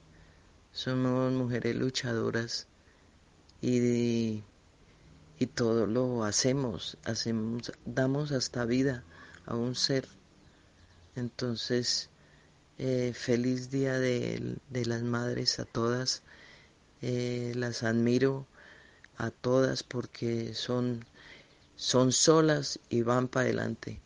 [0.71, 2.67] somos mujeres luchadoras
[3.61, 4.43] y,
[5.39, 9.03] y todo lo hacemos, hacemos, damos hasta vida
[9.45, 10.07] a un ser.
[11.15, 12.09] Entonces,
[12.77, 16.21] eh, feliz día de, de, las madres a todas.
[17.01, 18.47] Eh, las admiro
[19.17, 21.05] a todas porque son,
[21.77, 24.01] son solas y van para adelante.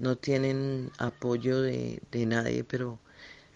[0.00, 2.98] No tienen apoyo de, de nadie, pero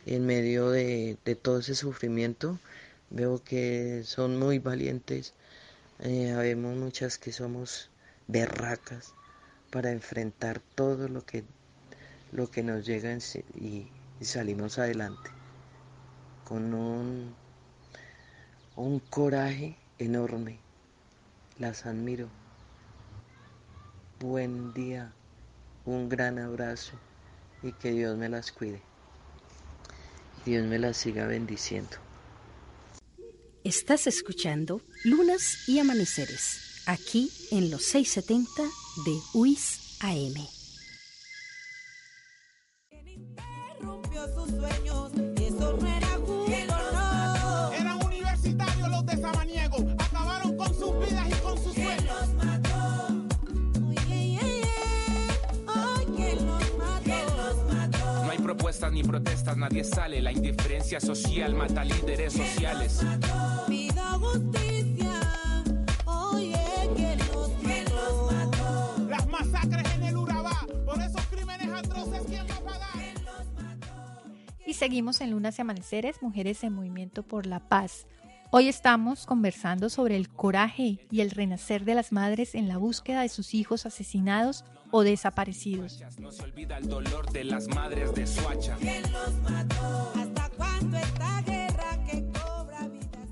[0.07, 2.59] en medio de, de, todo ese sufrimiento
[3.11, 5.35] veo que son muy valientes.
[6.01, 7.91] Eh, habemos muchas que somos
[8.29, 9.15] berracas
[9.71, 11.45] para enfrentar todo lo que,
[12.33, 13.17] lo que nos llega
[13.59, 13.89] y,
[14.21, 15.31] y salimos adelante
[16.45, 17.35] con un,
[18.75, 20.59] un coraje enorme.
[21.59, 22.40] Las admiro.
[24.23, 25.15] Buen día,
[25.87, 26.93] un gran abrazo
[27.63, 28.83] y que Dios me las cuide.
[30.45, 31.97] Dios me las siga bendiciendo.
[33.65, 38.63] Estás escuchando Lunas y Amaneceres, aquí en los 670
[39.07, 40.35] de UIS AM.
[58.89, 60.21] Ni protestas, nadie sale.
[60.23, 63.01] La indiferencia social mata líderes sociales.
[63.69, 65.21] Pido justicia.
[66.07, 66.57] Oye,
[66.97, 69.07] ¿quién los mató?
[69.09, 73.15] Las masacres en el Urabá, por esos crímenes atroces, ¿quién va a pagar?
[74.67, 78.07] Y seguimos en Lunas y Amaneceres, Mujeres en Movimiento por la Paz.
[78.51, 83.21] Hoy estamos conversando sobre el coraje y el renacer de las madres en la búsqueda
[83.21, 86.01] de sus hijos asesinados o desaparecidos.
[86.19, 88.77] No se olvida el dolor de las madres de Suacha.
[88.81, 90.13] ¿Quién los mató?
[90.17, 93.29] ¿Hasta cuándo esta guerra que cobra vidas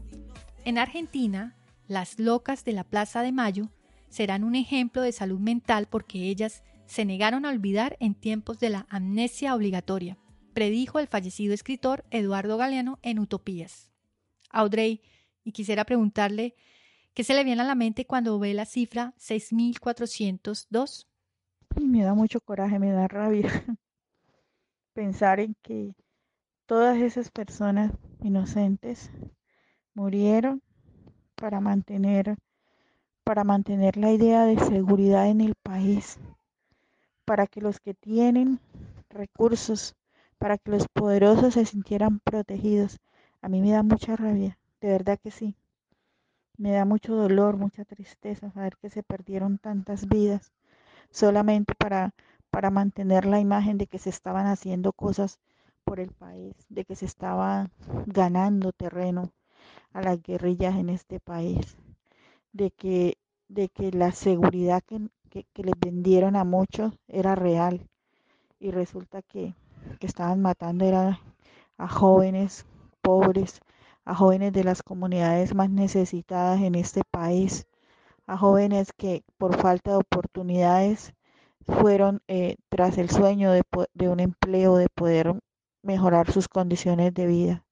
[0.65, 3.69] En Argentina, las locas de la Plaza de Mayo
[4.09, 8.71] serán un ejemplo de salud mental porque ellas se negaron a olvidar en tiempos de
[8.71, 10.17] la amnesia obligatoria,
[10.55, 13.91] predijo el fallecido escritor Eduardo Galeano en Utopías.
[14.51, 15.03] Audrey,
[15.45, 16.55] y quisiera preguntarle
[17.15, 21.08] qué se le viene a la mente cuando ve la cifra 6402.
[21.81, 23.49] Me da mucho coraje, me da rabia
[24.95, 25.95] pensar en que
[26.67, 29.11] todas esas personas inocentes
[29.95, 30.61] murieron
[31.37, 32.37] para mantener
[33.23, 36.19] para mantener la idea de seguridad en el país,
[37.27, 38.59] para que los que tienen
[39.11, 39.95] recursos,
[40.39, 42.99] para que los poderosos se sintieran protegidos.
[43.43, 45.55] A mí me da mucha rabia, de verdad que sí.
[46.57, 50.51] Me da mucho dolor, mucha tristeza saber que se perdieron tantas vidas
[51.11, 52.15] solamente para,
[52.51, 55.39] para mantener la imagen de que se estaban haciendo cosas
[55.85, 57.71] por el país, de que se estaba
[58.07, 59.33] ganando terreno
[59.93, 61.77] a las guerrillas en este país,
[62.53, 63.17] de que,
[63.49, 67.89] de que la seguridad que, que, les vendieron a muchos era real.
[68.61, 69.55] Y resulta que,
[70.01, 71.21] que estaban matando era
[71.79, 72.67] a jóvenes
[73.01, 73.61] pobres,
[74.05, 77.67] a jóvenes de las comunidades más necesitadas en este país,
[78.29, 81.15] a jóvenes que por falta de oportunidades
[81.63, 83.63] fueron eh, tras el sueño de,
[83.95, 85.35] de, un empleo, de poder
[85.83, 87.65] mejorar sus condiciones de vida.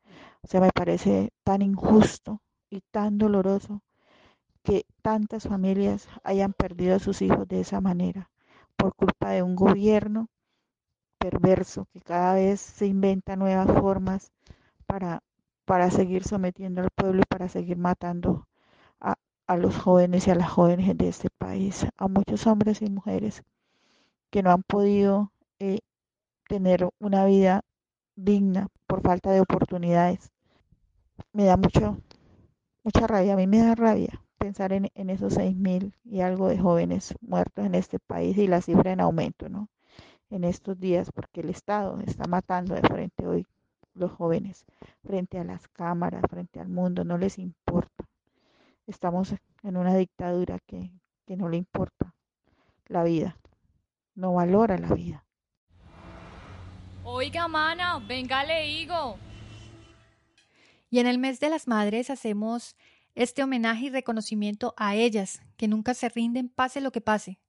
[0.43, 2.41] O sea, me parece tan injusto
[2.71, 3.83] y tan doloroso
[4.63, 8.31] que tantas familias hayan perdido a sus hijos de esa manera
[8.77, 10.29] por culpa de un gobierno
[11.19, 14.33] perverso que cada vez se inventa nuevas formas
[14.87, 15.23] para,
[15.67, 18.47] para seguir sometiendo al pueblo y para seguir matando
[19.47, 23.43] a, los jóvenes y a las jóvenes de este país, a muchos hombres y mujeres
[24.31, 25.81] que no han podido eh,
[26.49, 27.63] tener una vida
[28.17, 30.31] digna por falta de oportunidades.
[31.33, 31.99] Me da mucho,
[32.85, 36.49] mucha rabia, a mí me da rabia pensar en, en esos seis mil y algo
[36.49, 39.69] de jóvenes muertos en este país y la cifra en aumento, ¿no?
[40.31, 43.47] En estos días, porque el Estado está matando de frente hoy
[43.95, 44.65] los jóvenes,
[45.05, 47.96] frente a las cámaras, frente al mundo, no les importa.
[48.87, 50.93] Estamos en una dictadura que,
[51.27, 52.15] que no le importa
[52.87, 53.37] la vida,
[54.15, 55.25] no valora la vida.
[57.03, 59.19] Oiga, mana, venga, le digo.
[60.89, 62.77] Y en el mes de las madres hacemos
[63.15, 67.41] este homenaje y reconocimiento a ellas, que nunca se rinden pase lo que pase,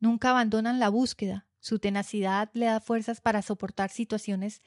[0.00, 4.62] nunca abandonan la búsqueda, su tenacidad le da fuerzas para soportar situaciones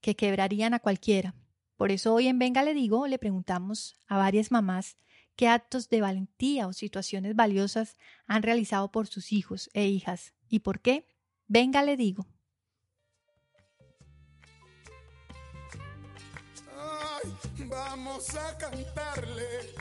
[0.00, 1.34] que quebrarían a cualquiera.
[1.76, 4.96] Por eso hoy en Venga le digo, le preguntamos a varias mamás
[5.36, 10.60] qué actos de valentía o situaciones valiosas han realizado por sus hijos e hijas y
[10.60, 11.06] por qué.
[11.46, 12.26] Venga le digo.
[16.78, 19.74] Ay, vamos a cantarle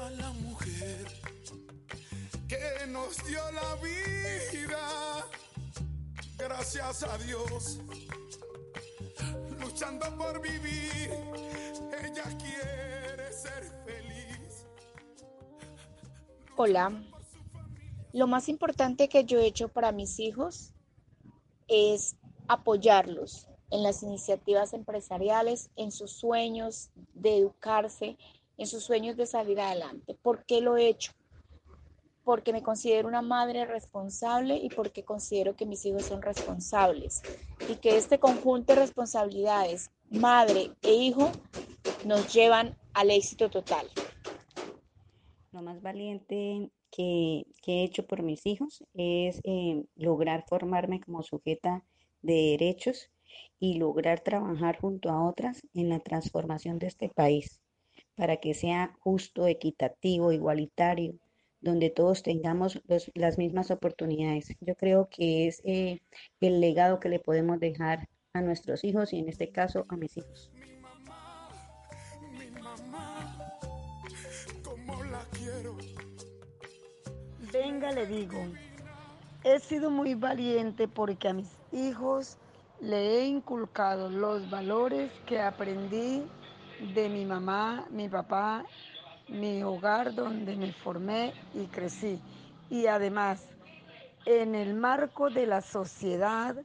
[0.00, 1.06] a la mujer
[2.48, 5.26] que nos dio la vida.
[6.38, 7.80] Gracias a Dios,
[9.58, 11.10] luchando por vivir,
[12.02, 12.85] ella quiere.
[16.56, 16.90] Hola.
[18.12, 20.72] Lo más importante que yo he hecho para mis hijos
[21.68, 22.16] es
[22.48, 28.16] apoyarlos en las iniciativas empresariales, en sus sueños de educarse,
[28.56, 30.14] en sus sueños de salir adelante.
[30.14, 31.12] ¿Por qué lo he hecho?
[32.24, 37.22] Porque me considero una madre responsable y porque considero que mis hijos son responsables
[37.68, 41.30] y que este conjunto de responsabilidades, madre e hijo,
[42.06, 43.86] nos llevan al éxito total.
[45.50, 51.84] Lo más valiente que, he hecho por mis hijos es eh, lograr formarme como sujeta
[52.22, 53.10] de derechos
[53.58, 57.60] y lograr trabajar junto a otras en la transformación de este país
[58.14, 61.14] para que sea justo, equitativo, igualitario,
[61.60, 64.54] donde todos tengamos los- las mismas oportunidades.
[64.60, 66.00] Yo creo que es eh,
[66.40, 70.16] el legado que le podemos dejar a nuestros hijos y en este caso a mis
[70.16, 70.52] hijos.
[77.52, 78.38] Venga, le digo,
[79.44, 82.38] he sido muy valiente porque a mis hijos
[82.80, 86.24] le he inculcado los valores que aprendí
[86.94, 88.64] de mi mamá, mi papá,
[89.28, 92.20] mi hogar donde me formé y crecí.
[92.68, 93.46] Y además,
[94.24, 96.56] en el marco de la sociedad,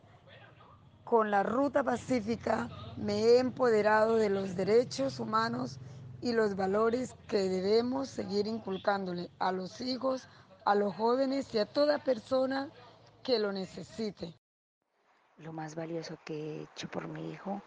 [1.04, 5.80] con la ruta pacífica, me he empoderado de los derechos humanos
[6.22, 10.28] y los valores que debemos seguir inculcándole a los hijos,
[10.66, 12.70] a los jóvenes y a toda persona
[13.24, 14.34] que lo necesite.
[15.38, 17.62] Lo más valioso que he hecho por mi hijo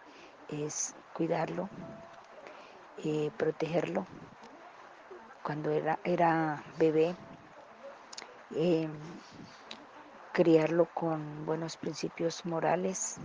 [0.48, 1.68] es cuidarlo,
[3.04, 4.06] eh, protegerlo.
[5.42, 7.14] Cuando era, era bebé,
[8.54, 8.88] eh,
[10.32, 13.16] criarlo con buenos principios morales,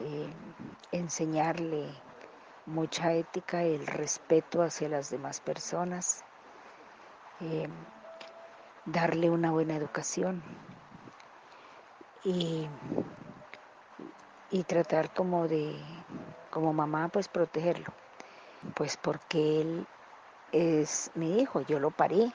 [0.00, 0.32] eh,
[0.92, 1.88] enseñarle
[2.66, 6.24] mucha ética, el respeto hacia las demás personas,
[8.86, 10.42] darle una buena educación
[12.22, 12.66] y,
[14.50, 15.76] y tratar como de,
[16.50, 17.92] como mamá, pues protegerlo,
[18.74, 19.86] pues porque él
[20.52, 22.32] es mi hijo, yo lo parí,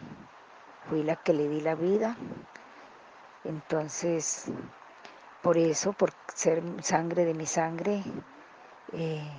[0.89, 2.15] fui la que le di la vida,
[3.43, 4.51] entonces
[5.41, 8.03] por eso, por ser sangre de mi sangre,
[8.91, 9.31] eh,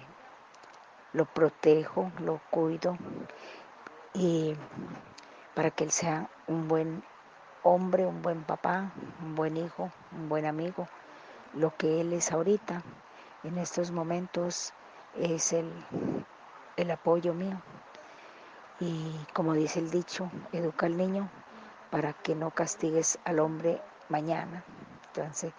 [1.12, 2.96] lo protejo, lo cuido
[4.14, 4.54] y
[5.60, 7.02] para que él sea un buen
[7.64, 8.92] hombre, un buen papá,
[9.22, 10.88] un buen hijo, un buen amigo,
[11.52, 12.80] lo que él es ahorita,
[13.44, 14.72] en estos momentos,
[15.18, 15.70] es el,
[16.78, 17.60] el apoyo mío.
[18.80, 21.28] Y como dice el dicho, educa al niño
[21.90, 24.64] para que no castigues al hombre mañana.
[25.08, 25.52] Entonces,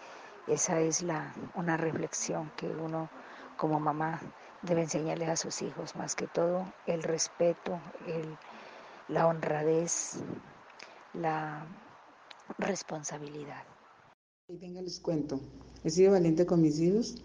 [0.47, 3.07] esa es la, una reflexión que uno
[3.55, 4.19] como mamá
[4.63, 8.35] debe enseñarles a sus hijos, más que todo el respeto, el,
[9.07, 10.17] la honradez,
[11.13, 11.65] la
[12.57, 13.63] responsabilidad.
[14.47, 15.39] Y venga, les cuento.
[15.83, 17.15] He sido valiente con mis hijos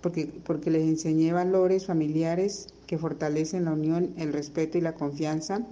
[0.00, 5.66] porque, porque les enseñé valores familiares que fortalecen la unión, el respeto y la confianza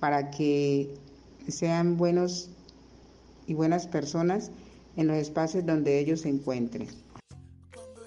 [0.00, 0.94] para que
[1.48, 2.50] sean buenos
[3.46, 4.50] y buenas personas
[4.96, 6.88] en los espacios donde ellos se encuentren.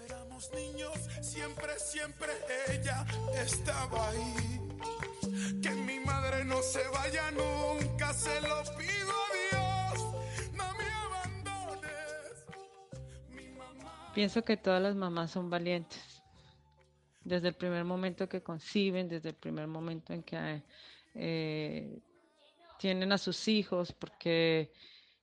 [0.05, 0.91] Éramos niños,
[1.21, 2.27] siempre, siempre
[2.73, 3.05] ella
[3.41, 5.61] estaba ahí.
[5.61, 5.69] Que
[6.49, 10.03] no se vaya nunca, se lo pido a Dios.
[10.53, 12.45] No me abandones.
[14.15, 16.23] Pienso que todas las mamás son valientes.
[17.23, 20.63] Desde el primer momento que conciben, desde el primer momento en que
[21.13, 21.99] eh,
[22.79, 24.71] tienen a sus hijos, porque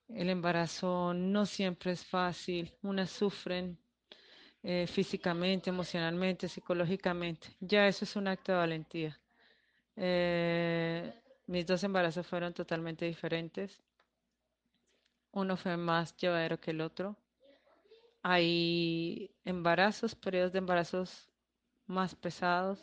[0.07, 2.73] el embarazo no siempre es fácil.
[2.83, 3.77] Unas sufren
[4.63, 7.49] eh, físicamente, emocionalmente, psicológicamente.
[7.59, 9.19] Ya eso es un acto de valentía.
[9.97, 11.11] Eh,
[11.47, 13.81] mis dos embarazos fueron totalmente diferentes.
[15.31, 17.17] Uno fue más llevadero que el otro.
[18.21, 21.29] Hay embarazos, periodos de embarazos
[21.87, 22.79] más pesados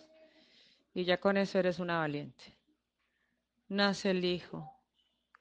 [0.92, 2.56] y ya con eso eres una valiente.
[3.68, 4.70] Nace el hijo,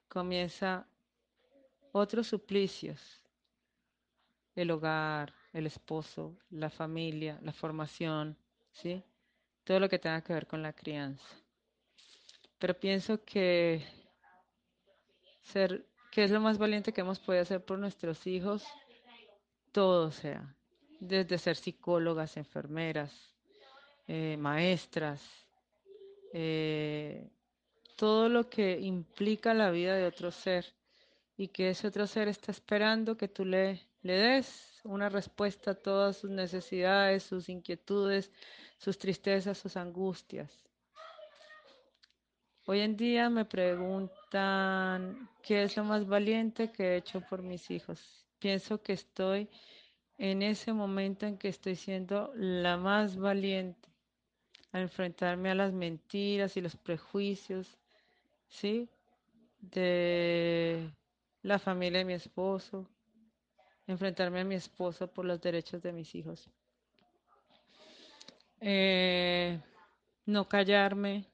[0.08, 0.88] comienza
[1.92, 3.24] otros suplicios,
[4.56, 8.38] el hogar, el esposo, la familia, la formación,
[8.72, 9.04] ¿sí?
[9.64, 11.43] Todo lo que tenga que ver con la crianza.
[12.64, 13.86] Pero pienso que
[15.42, 18.64] ser, que es lo más valiente que hemos podido hacer por nuestros hijos,
[19.74, 20.56] todo sea,
[21.02, 23.36] desde ser psicólogas, enfermeras,
[24.08, 25.22] eh, maestras,
[26.32, 27.30] eh,
[27.98, 30.66] todo lo que implica la vida de otro ser
[31.36, 35.76] y que ese otro ser está esperando que tú le, le des una respuesta a
[35.76, 38.32] todas sus necesidades, sus inquietudes,
[38.78, 40.64] sus tristezas, sus angustias.
[42.66, 47.70] Hoy en día me preguntan qué es lo más valiente que he hecho por mis
[47.70, 48.26] hijos.
[48.40, 49.50] Pienso que estoy
[50.18, 53.90] en ese momento en que estoy siendo la más valiente
[54.72, 57.78] al enfrentarme a las mentiras y los prejuicios,
[58.48, 58.88] ¿sí?
[59.60, 60.90] De
[61.42, 62.88] la familia de mi esposo,
[63.88, 66.50] enfrentarme a mi esposo por los derechos de mis hijos.
[68.62, 69.60] Eh,
[70.26, 71.33] no callarme,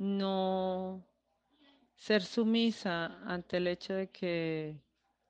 [0.00, 1.06] no
[1.94, 4.80] ser sumisa ante el hecho de que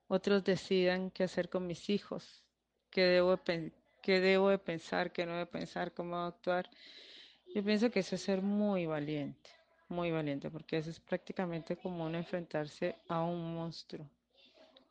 [0.07, 2.45] otros decidan qué hacer con mis hijos,
[2.89, 3.39] qué debo,
[4.05, 6.71] debo de pensar, qué no debo pensar, cómo actuar.
[7.53, 9.51] Yo pienso que eso es ser muy valiente,
[9.89, 14.09] muy valiente, porque eso es prácticamente como enfrentarse a un monstruo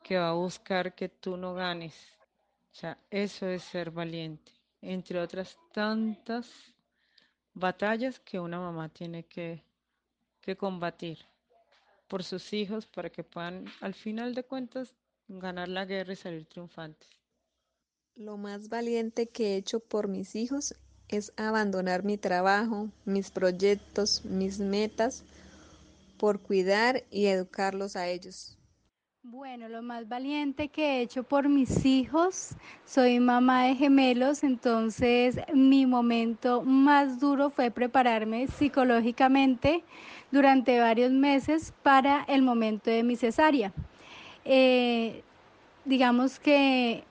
[0.02, 1.94] que va a buscar que tú no ganes.
[2.70, 4.52] O sea, eso es ser valiente,
[4.82, 6.50] entre otras tantas
[7.54, 9.69] batallas que una mamá tiene que,
[10.40, 11.18] que combatir
[12.08, 14.94] por sus hijos para que puedan, al final de cuentas,
[15.28, 17.08] ganar la guerra y salir triunfantes.
[18.16, 20.74] Lo más valiente que he hecho por mis hijos
[21.08, 25.24] es abandonar mi trabajo, mis proyectos, mis metas,
[26.18, 28.58] por cuidar y educarlos a ellos.
[29.22, 32.56] Bueno, lo más valiente que he hecho por mis hijos,
[32.86, 39.84] soy mamá de gemelos, entonces mi momento más duro fue prepararme psicológicamente
[40.30, 43.74] durante varios meses para el momento de mi cesárea.
[44.46, 45.22] Eh,
[45.84, 47.04] digamos que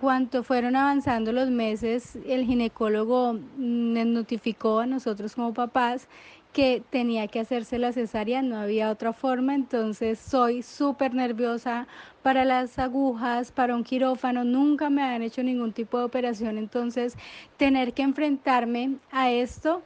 [0.00, 6.08] cuanto fueron avanzando los meses, el ginecólogo nos notificó a nosotros como papás
[6.54, 11.88] que tenía que hacerse la cesárea, no había otra forma, entonces soy súper nerviosa
[12.22, 17.16] para las agujas, para un quirófano, nunca me han hecho ningún tipo de operación, entonces
[17.56, 19.82] tener que enfrentarme a esto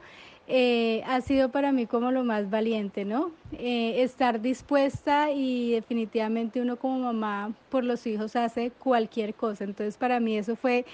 [0.47, 3.31] eh, ha sido para mí como lo más valiente, ¿no?
[3.53, 9.97] Eh, estar dispuesta y definitivamente uno como mamá por los hijos hace cualquier cosa, entonces
[9.97, 10.85] para mí eso fue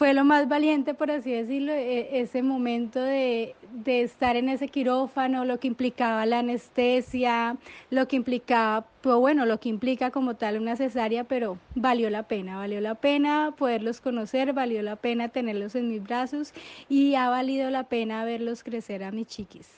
[0.00, 4.68] fue lo más valiente, por así decirlo, e, ese momento de, de, estar en ese
[4.68, 7.58] quirófano, lo que implicaba la anestesia,
[7.90, 12.22] lo que implicaba, pues bueno, lo que implica como tal una cesárea, pero valió la
[12.22, 16.54] pena, valió la pena poderlos conocer, valió la pena tenerlos en mis brazos
[16.88, 19.68] y ha valido la pena verlos crecer a mis chiquis.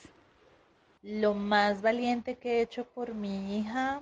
[1.01, 4.01] Lo más valiente que he hecho por mi hija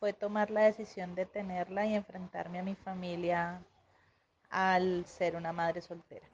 [0.00, 3.62] fue tomar la decisión de tenerla y enfrentarme a mi familia
[4.50, 6.26] al ser una madre soltera.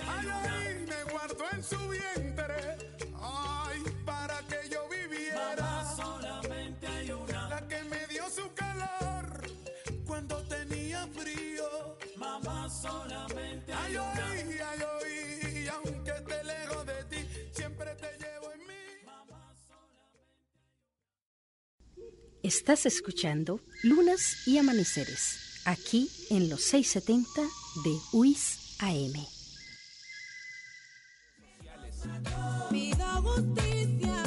[0.00, 2.76] Ay, ay, me guardó en su vientre,
[3.20, 5.56] ay, para que yo viviera.
[5.56, 7.48] Mamá, solamente hay una.
[7.48, 9.42] La que me dio su calor
[10.06, 11.96] cuando tenía frío.
[12.16, 14.26] Mamá, solamente hay Ay, una.
[14.30, 14.82] ay, ay,
[15.42, 18.74] ay, aunque esté lejos de ti, siempre te llevo en mí.
[22.42, 27.42] Estás escuchando Lunas y Amaneceres, aquí en los 670
[27.84, 29.12] de UIS AM.
[32.70, 34.22] Pido justicia,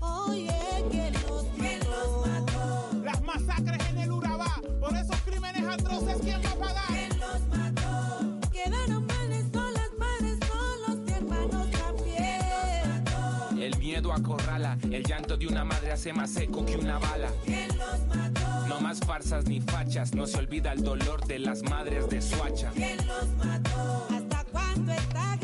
[0.00, 0.48] oye,
[0.90, 2.90] que los, que los mató.
[3.04, 6.86] Las masacres en el Urabá, por esos crímenes atroces, ¿quién va a pagar?
[6.88, 8.50] ¿Quién los mató?
[8.50, 13.62] Quedaron males con las madres, con los hermanos también.
[13.62, 17.30] El miedo acorrala, el llanto de una madre hace más seco que una bala.
[17.44, 18.39] ¿Quién los mató?
[18.70, 22.70] No más farsas ni fachas, no se olvida el dolor de las madres de Suacha.
[22.72, 24.06] ¿Quién los mató?
[24.14, 25.36] ¿Hasta cuándo esta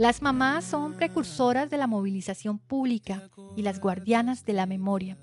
[0.00, 5.18] Las mamás son precursoras de la movilización pública y las guardianas de la memoria.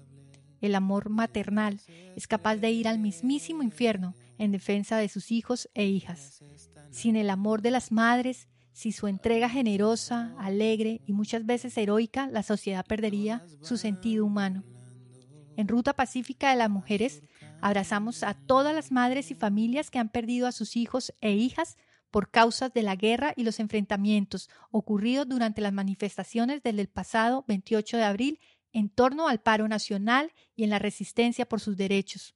[0.62, 1.82] El amor maternal
[2.16, 6.44] es capaz de ir al mismísimo infierno en defensa de sus hijos e hijas.
[6.92, 12.28] Sin el amor de las madres, si su entrega generosa, alegre y muchas veces heroica,
[12.28, 14.64] la sociedad perdería su sentido humano.
[15.56, 17.24] En Ruta Pacífica de las Mujeres
[17.62, 21.78] Abrazamos a todas las madres y familias que han perdido a sus hijos e hijas
[22.12, 27.98] por causas de la guerra y los enfrentamientos ocurridos durante las manifestaciones del pasado 28
[27.98, 28.40] de abril
[28.72, 32.36] en torno al paro nacional y en la resistencia por sus derechos.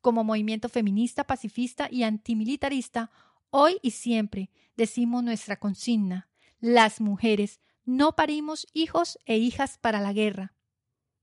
[0.00, 3.10] Como movimiento feminista, pacifista y antimilitarista,
[3.50, 6.28] hoy y siempre decimos nuestra consigna.
[6.60, 10.54] Las mujeres no parimos hijos e hijas para la guerra.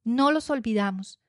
[0.03, 1.19] No los olvidamos.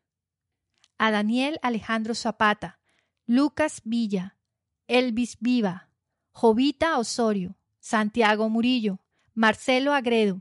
[0.99, 2.81] A Daniel Alejandro Zapata,
[3.27, 4.39] Lucas Villa,
[4.87, 5.92] Elvis Viva,
[6.33, 9.01] Jovita Osorio, Santiago Murillo,
[9.35, 10.41] Marcelo Agredo,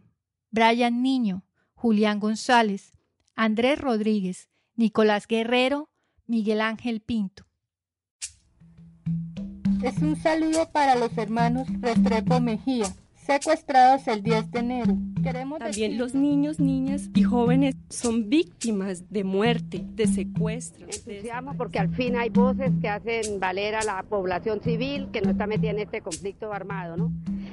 [0.50, 1.44] Brian Niño,
[1.76, 2.94] Julián González,
[3.36, 5.90] Andrés Rodríguez, Nicolás Guerrero,
[6.26, 7.46] Miguel Ángel Pinto.
[9.84, 12.94] Es un saludo para los hermanos Restrepo Mejía,
[13.26, 14.98] secuestrados el 10 de enero.
[15.24, 20.86] Queremos También los niños, niñas y jóvenes son víctimas de muerte, de secuestro.
[20.86, 25.32] Entusiasmo porque al fin hay voces que hacen valer a la población civil que no
[25.32, 27.12] está metida en este conflicto armado, ¿no?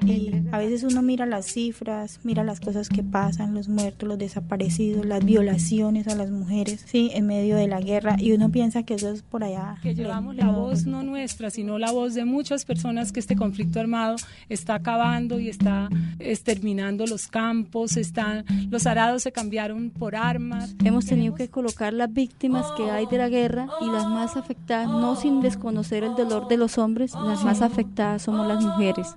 [0.09, 4.19] Y a veces uno mira las cifras, mira las cosas que pasan, los muertos, los
[4.19, 8.83] desaparecidos, las violaciones a las mujeres, sí, en medio de la guerra, y uno piensa
[8.83, 9.77] que eso es por allá.
[9.83, 13.81] Que llevamos la voz no nuestra, sino la voz de muchas personas que este conflicto
[13.81, 14.17] armado
[14.49, 15.89] está acabando y está
[16.19, 20.75] exterminando los campos, están, los arados se cambiaron por armas.
[20.85, 24.89] Hemos tenido que colocar las víctimas que hay de la guerra y las más afectadas,
[24.89, 29.15] no sin desconocer el dolor de los hombres, las más afectadas somos las mujeres.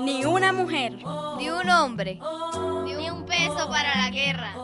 [0.00, 0.92] Ni una mujer,
[1.36, 2.20] ni un hombre,
[2.84, 4.54] ni un peso para la guerra.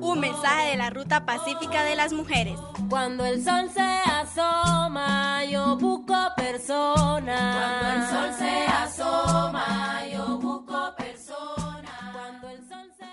[0.00, 2.58] Un mensaje de la ruta pacífica de las mujeres.
[2.88, 7.56] Cuando el sol se asoma, yo busco personas.
[7.56, 12.12] Cuando el sol se asoma, yo busco personas.
[12.12, 13.04] Cuando el sol se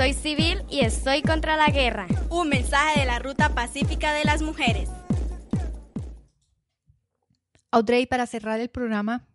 [0.05, 2.07] Soy civil y estoy contra la guerra.
[2.29, 4.91] Un mensaje de la ruta pacífica de las mujeres.
[7.71, 9.27] Audrey, para cerrar el programa,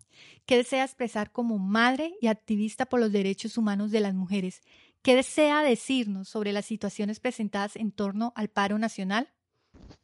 [0.45, 4.61] ¿qué desea expresar como madre y activista por los derechos humanos de las mujeres?
[5.01, 9.27] ¿Qué desea decirnos sobre las situaciones presentadas en torno al paro nacional?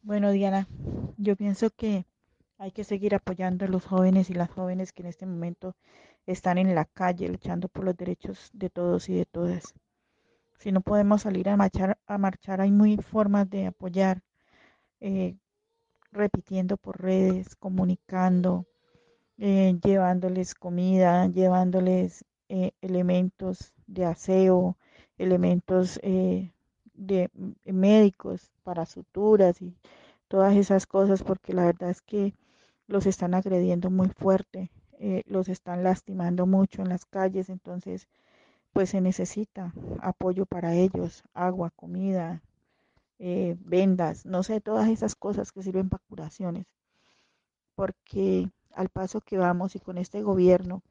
[0.01, 0.68] Bueno, Diana,
[1.18, 2.07] yo pienso que
[2.57, 5.76] hay que seguir apoyando a los jóvenes y las jóvenes que en este momento
[6.26, 9.76] están en la calle luchando por los derechos de todos y de todas.
[10.57, 14.21] Si no podemos salir a marchar, a marchar hay muy formas de apoyar,
[14.99, 15.35] eh,
[16.11, 18.65] repitiendo por redes, comunicando,
[19.37, 24.77] eh, llevándoles comida, llevándoles eh, elementos de aseo,
[25.17, 26.51] elementos eh,
[26.93, 27.29] de
[27.65, 29.75] médicos para suturas y
[30.29, 32.33] todas esas cosas, porque la verdad es que
[32.87, 34.71] los están agrediendo muy fuerte,
[35.27, 38.07] los están lastimando mucho en las calles, entonces
[38.76, 42.43] pues se necesita apoyo para ellos, agua, comida,
[43.19, 46.65] eh, vendas, no sé, todas esas cosas que sirven para curaciones,
[47.73, 50.82] porque al paso que vamos y con este gobierno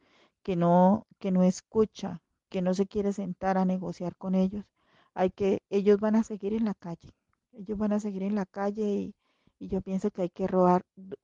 [0.43, 4.65] que no, que no escucha, que no se quiere sentar a negociar con ellos,
[5.13, 7.13] hay que, ellos van a seguir en la calle,
[7.53, 9.15] ellos van a seguir en la calle y,
[9.59, 10.47] y yo pienso que hay que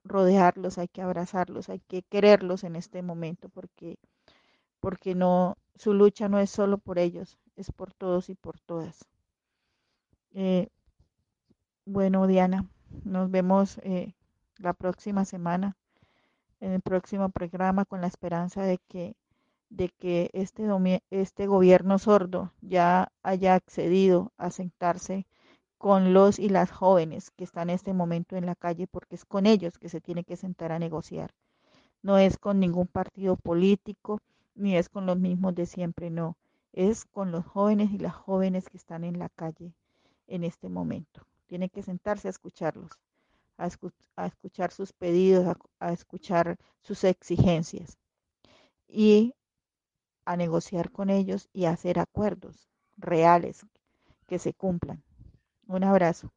[0.05, 3.97] rodearlos, hay que abrazarlos, hay que quererlos en este momento, porque,
[4.81, 9.07] porque no, su lucha no es solo por ellos, es por todos y por todas.
[10.33, 10.69] Eh,
[11.85, 12.67] bueno, Diana,
[13.05, 14.15] nos vemos eh,
[14.59, 15.77] la próxima semana
[16.61, 19.15] en el próximo programa con la esperanza de que
[19.71, 20.67] de que este,
[21.11, 25.27] este gobierno sordo ya haya accedido a sentarse
[25.79, 29.25] con los y las jóvenes que están en este momento en la calle, porque es
[29.25, 31.31] con ellos que se tiene que sentar a negociar.
[32.03, 34.21] No es con ningún partido político,
[34.55, 36.37] ni es con los mismos de siempre, no.
[36.73, 39.73] Es con los jóvenes y las jóvenes que están en la calle
[40.27, 41.27] en este momento.
[41.47, 42.93] Tiene que sentarse a escucharlos,
[43.59, 43.69] a,
[44.17, 47.99] a escuchar sus pedidos, a, escuchar sus exigencias.
[48.87, 49.35] Y
[50.25, 53.67] a negociar con ellos y hacer acuerdos reales
[54.27, 55.03] que se cumplan.
[55.67, 56.33] Un abrazo.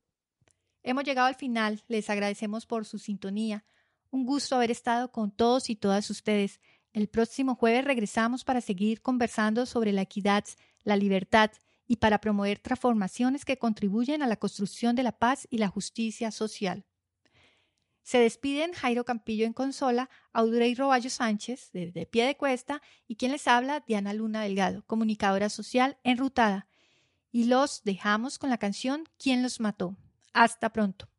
[0.82, 1.82] Hemos llegado al final.
[1.88, 3.66] Les agradecemos por su sintonía.
[4.12, 6.60] Un gusto haber estado con todos y todas ustedes.
[6.94, 10.46] El próximo jueves regresamos para seguir conversando sobre la equidad,
[10.84, 11.52] la libertad
[11.88, 16.32] y para promover transformaciones que contribuyen a la construcción de la paz y la justicia
[16.32, 16.86] social.
[18.04, 23.32] Se despiden Jairo Campillo en consola, Audrey Roballo Sánchez, desde pie de cuesta, y quien
[23.32, 26.68] les habla, Diana Luna Delgado, comunicadora social enrutada.
[27.32, 29.98] Y los dejamos con la canción ¿Quién los mató?
[30.34, 31.10] Hasta pronto.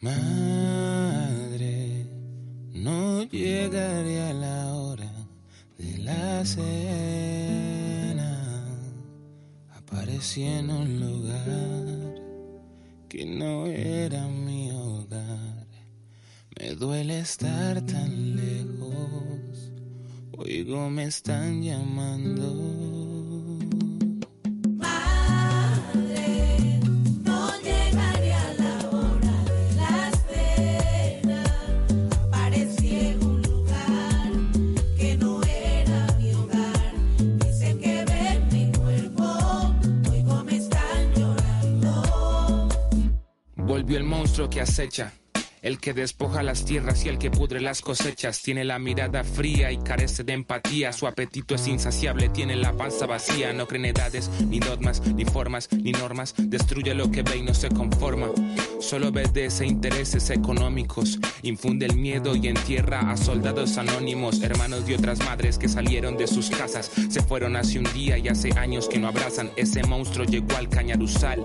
[0.00, 0.57] Madre,
[2.82, 5.12] no llegaré a la hora
[5.76, 6.68] de la cena.
[9.74, 12.14] Aparecí en un lugar
[13.08, 15.66] que no era mi hogar.
[16.58, 19.72] Me duele estar tan lejos.
[20.36, 22.87] Oigo, me están llamando.
[44.46, 45.12] Que acecha.
[45.60, 49.72] El que despoja las tierras y el que pudre las cosechas tiene la mirada fría
[49.72, 50.92] y carece de empatía.
[50.92, 53.52] Su apetito es insaciable, tiene la panza vacía.
[53.52, 56.34] No cree en edades, ni dogmas, ni formas, ni normas.
[56.38, 58.28] Destruye lo que ve y no se conforma.
[58.80, 61.18] Solo obedece intereses económicos.
[61.42, 66.28] Infunde el miedo y entierra a soldados anónimos, hermanos de otras madres que salieron de
[66.28, 66.90] sus casas.
[67.10, 69.50] Se fueron hace un día y hace años que no abrazan.
[69.56, 71.44] Ese monstruo llegó al cañaruzal.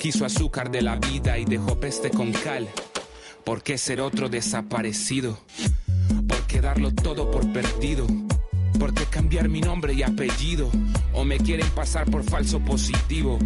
[0.00, 2.68] Quiso azúcar de la vida y dejó peste con cal.
[3.44, 5.38] ¿Por qué ser otro desaparecido?
[6.28, 8.06] ¿Por qué darlo todo por perdido?
[8.78, 10.70] ¿Por qué cambiar mi nombre y apellido?
[11.12, 13.38] ¿O me quieren pasar por falso positivo?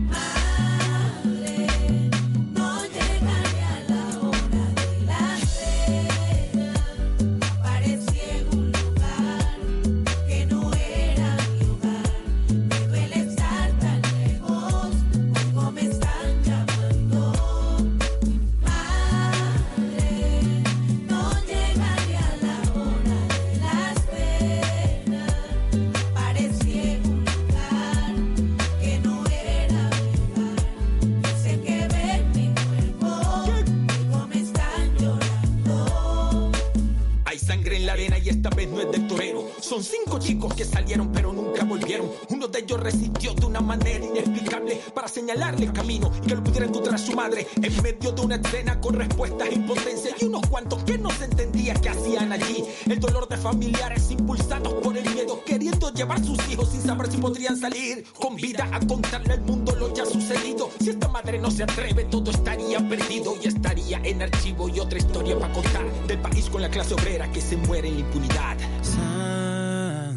[47.63, 51.25] En medio de una escena con respuestas e impotencia y unos cuantos que no se
[51.25, 52.65] entendía qué hacían allí.
[52.87, 57.19] El dolor de familiares impulsados por el miedo, queriendo llevar sus hijos sin saber si
[57.19, 60.71] podrían salir con vida a contarle al mundo lo ya sucedido.
[60.81, 64.99] Si esta madre no se atreve, todo estaría perdido y estaría en archivo y otra
[64.99, 68.57] historia para contar del país con la clase obrera que se muere en la impunidad.
[68.83, 70.17] Sangre,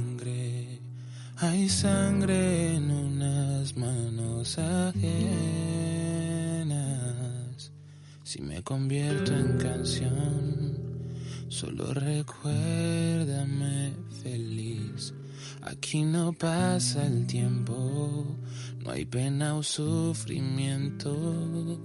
[1.38, 2.63] hay sangre
[8.64, 10.78] convierto en canción,
[11.50, 15.14] solo recuérdame feliz.
[15.62, 18.38] Aquí no pasa el tiempo,
[18.80, 21.80] no hay pena o sufrimiento.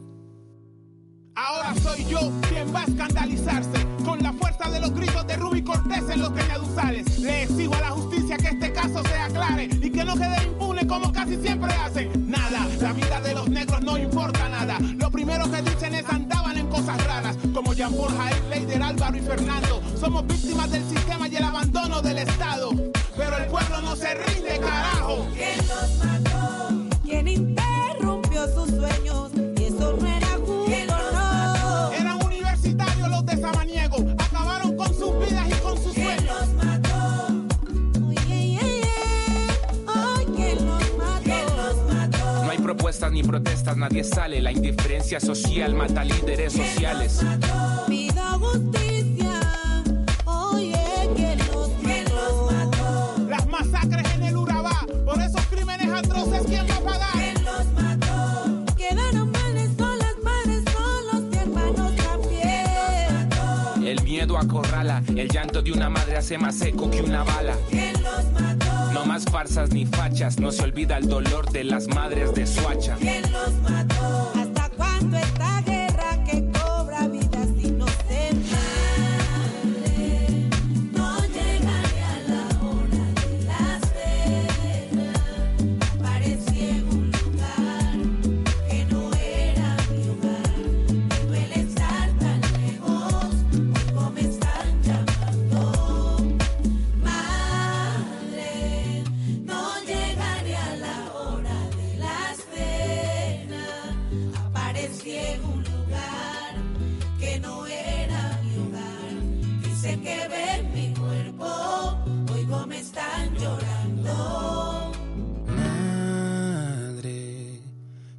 [1.35, 5.63] Ahora soy yo quien va a escandalizarse con la fuerza de los gritos de Ruby
[5.63, 7.19] Cortés en los cañaduzales.
[7.21, 10.87] Le exijo a la justicia que este caso se aclare y que no quede impune
[10.87, 12.29] como casi siempre hacen.
[12.29, 14.79] Nada, la vida de los negros no importa nada.
[14.97, 16.48] Lo primero que dicen es andaban
[16.97, 18.13] raras, como Jean Paul
[18.49, 19.83] Leider, Álvaro y Fernando.
[19.99, 22.71] Somos víctimas del sistema y el abandono del Estado.
[23.17, 25.27] Pero el pueblo no se rinde, carajo.
[25.35, 26.18] ¿Quién los
[43.11, 44.43] Ni protestas, nadie sale.
[44.43, 47.21] La indiferencia social mata líderes sociales.
[47.87, 49.41] Pido justicia.
[50.27, 50.77] Oye,
[51.17, 51.71] ¿quién los
[52.43, 53.15] mató?
[53.27, 54.85] Las masacres en el Urabá.
[55.07, 57.13] Por esos crímenes atroces, ¿quién va a pagar?
[57.13, 58.75] ¿Quién los mató?
[58.77, 63.87] Quedaron males son las madres, son los hermanos también.
[63.87, 67.57] El miedo acorrala, el llanto de una madre hace más eco que una bala.
[67.71, 68.48] ¿Quién los mató?
[68.99, 72.97] No más farsas ni fachas, no se olvida el dolor de las madres de Suacha.
[72.99, 73.23] ¿Quién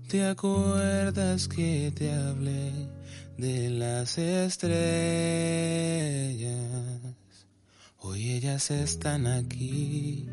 [0.10, 2.72] ¿te acuerdas que te hablé
[3.38, 4.74] de las estrellas.
[8.00, 10.28] Hoy ellas están aquí,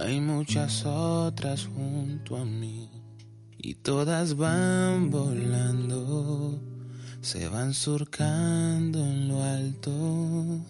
[0.00, 2.90] hay muchas otras junto a mí
[3.58, 6.60] y todas van volando,
[7.20, 10.64] se van surcando en lo alto.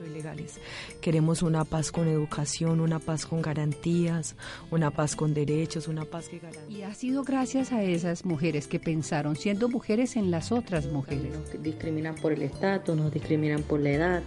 [0.00, 0.58] O ilegales.
[1.00, 4.36] Queremos una paz con educación, una paz con garantías,
[4.70, 6.72] una paz con derechos, una paz que garantice.
[6.78, 11.32] Y ha sido gracias a esas mujeres que pensaron, siendo mujeres en las otras mujeres.
[11.32, 14.22] Nos discriminan por el estatus, nos discriminan por la edad,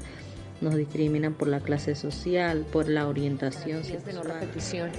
[0.61, 4.89] nos discriminan por la clase social, por la orientación de no repetición.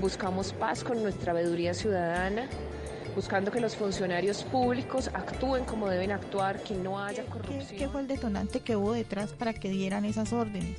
[0.00, 2.48] Buscamos paz con nuestra veeduría ciudadana,
[3.14, 7.78] buscando que los funcionarios públicos actúen como deben actuar, que no haya ¿Qué, corrupción.
[7.78, 10.78] qué fue el detonante que hubo detrás para que dieran esas órdenes?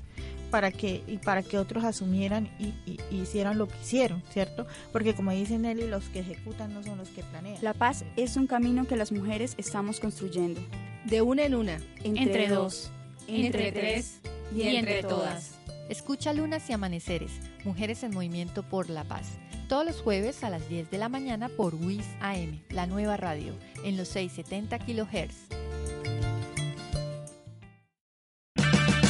[0.51, 4.65] Para que, y para que otros asumieran y, y- y hicieran lo que hicieron, ¿cierto?
[4.91, 7.57] Porque como dice Nelly, los que ejecutan no son los que planean.
[7.61, 10.59] La paz es un camino que las mujeres estamos construyendo.
[11.05, 11.75] De una en una.
[12.03, 12.89] Entre, Entre dos.
[13.27, 14.21] Entre tres.
[14.55, 15.51] Y, entre todas.
[15.88, 17.32] Escucha Lunas y Amaneceres,
[17.64, 19.38] Mujeres en Movimiento por la Paz.
[19.68, 23.53] Todos los jueves a las 10 de la mañana por WIS AM, la nueva radio,
[23.84, 25.60] en los 670 kHz.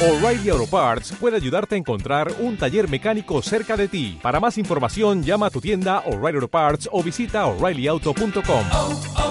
[0.02, 4.18] O'Reilly Auto Parts puede ayudarte a encontrar un taller mecánico cerca de ti.
[4.22, 8.64] Para más información, llama a tu tienda O'Reilly Auto Parts o visita oreillyauto.com.
[8.72, 9.30] oh, oh.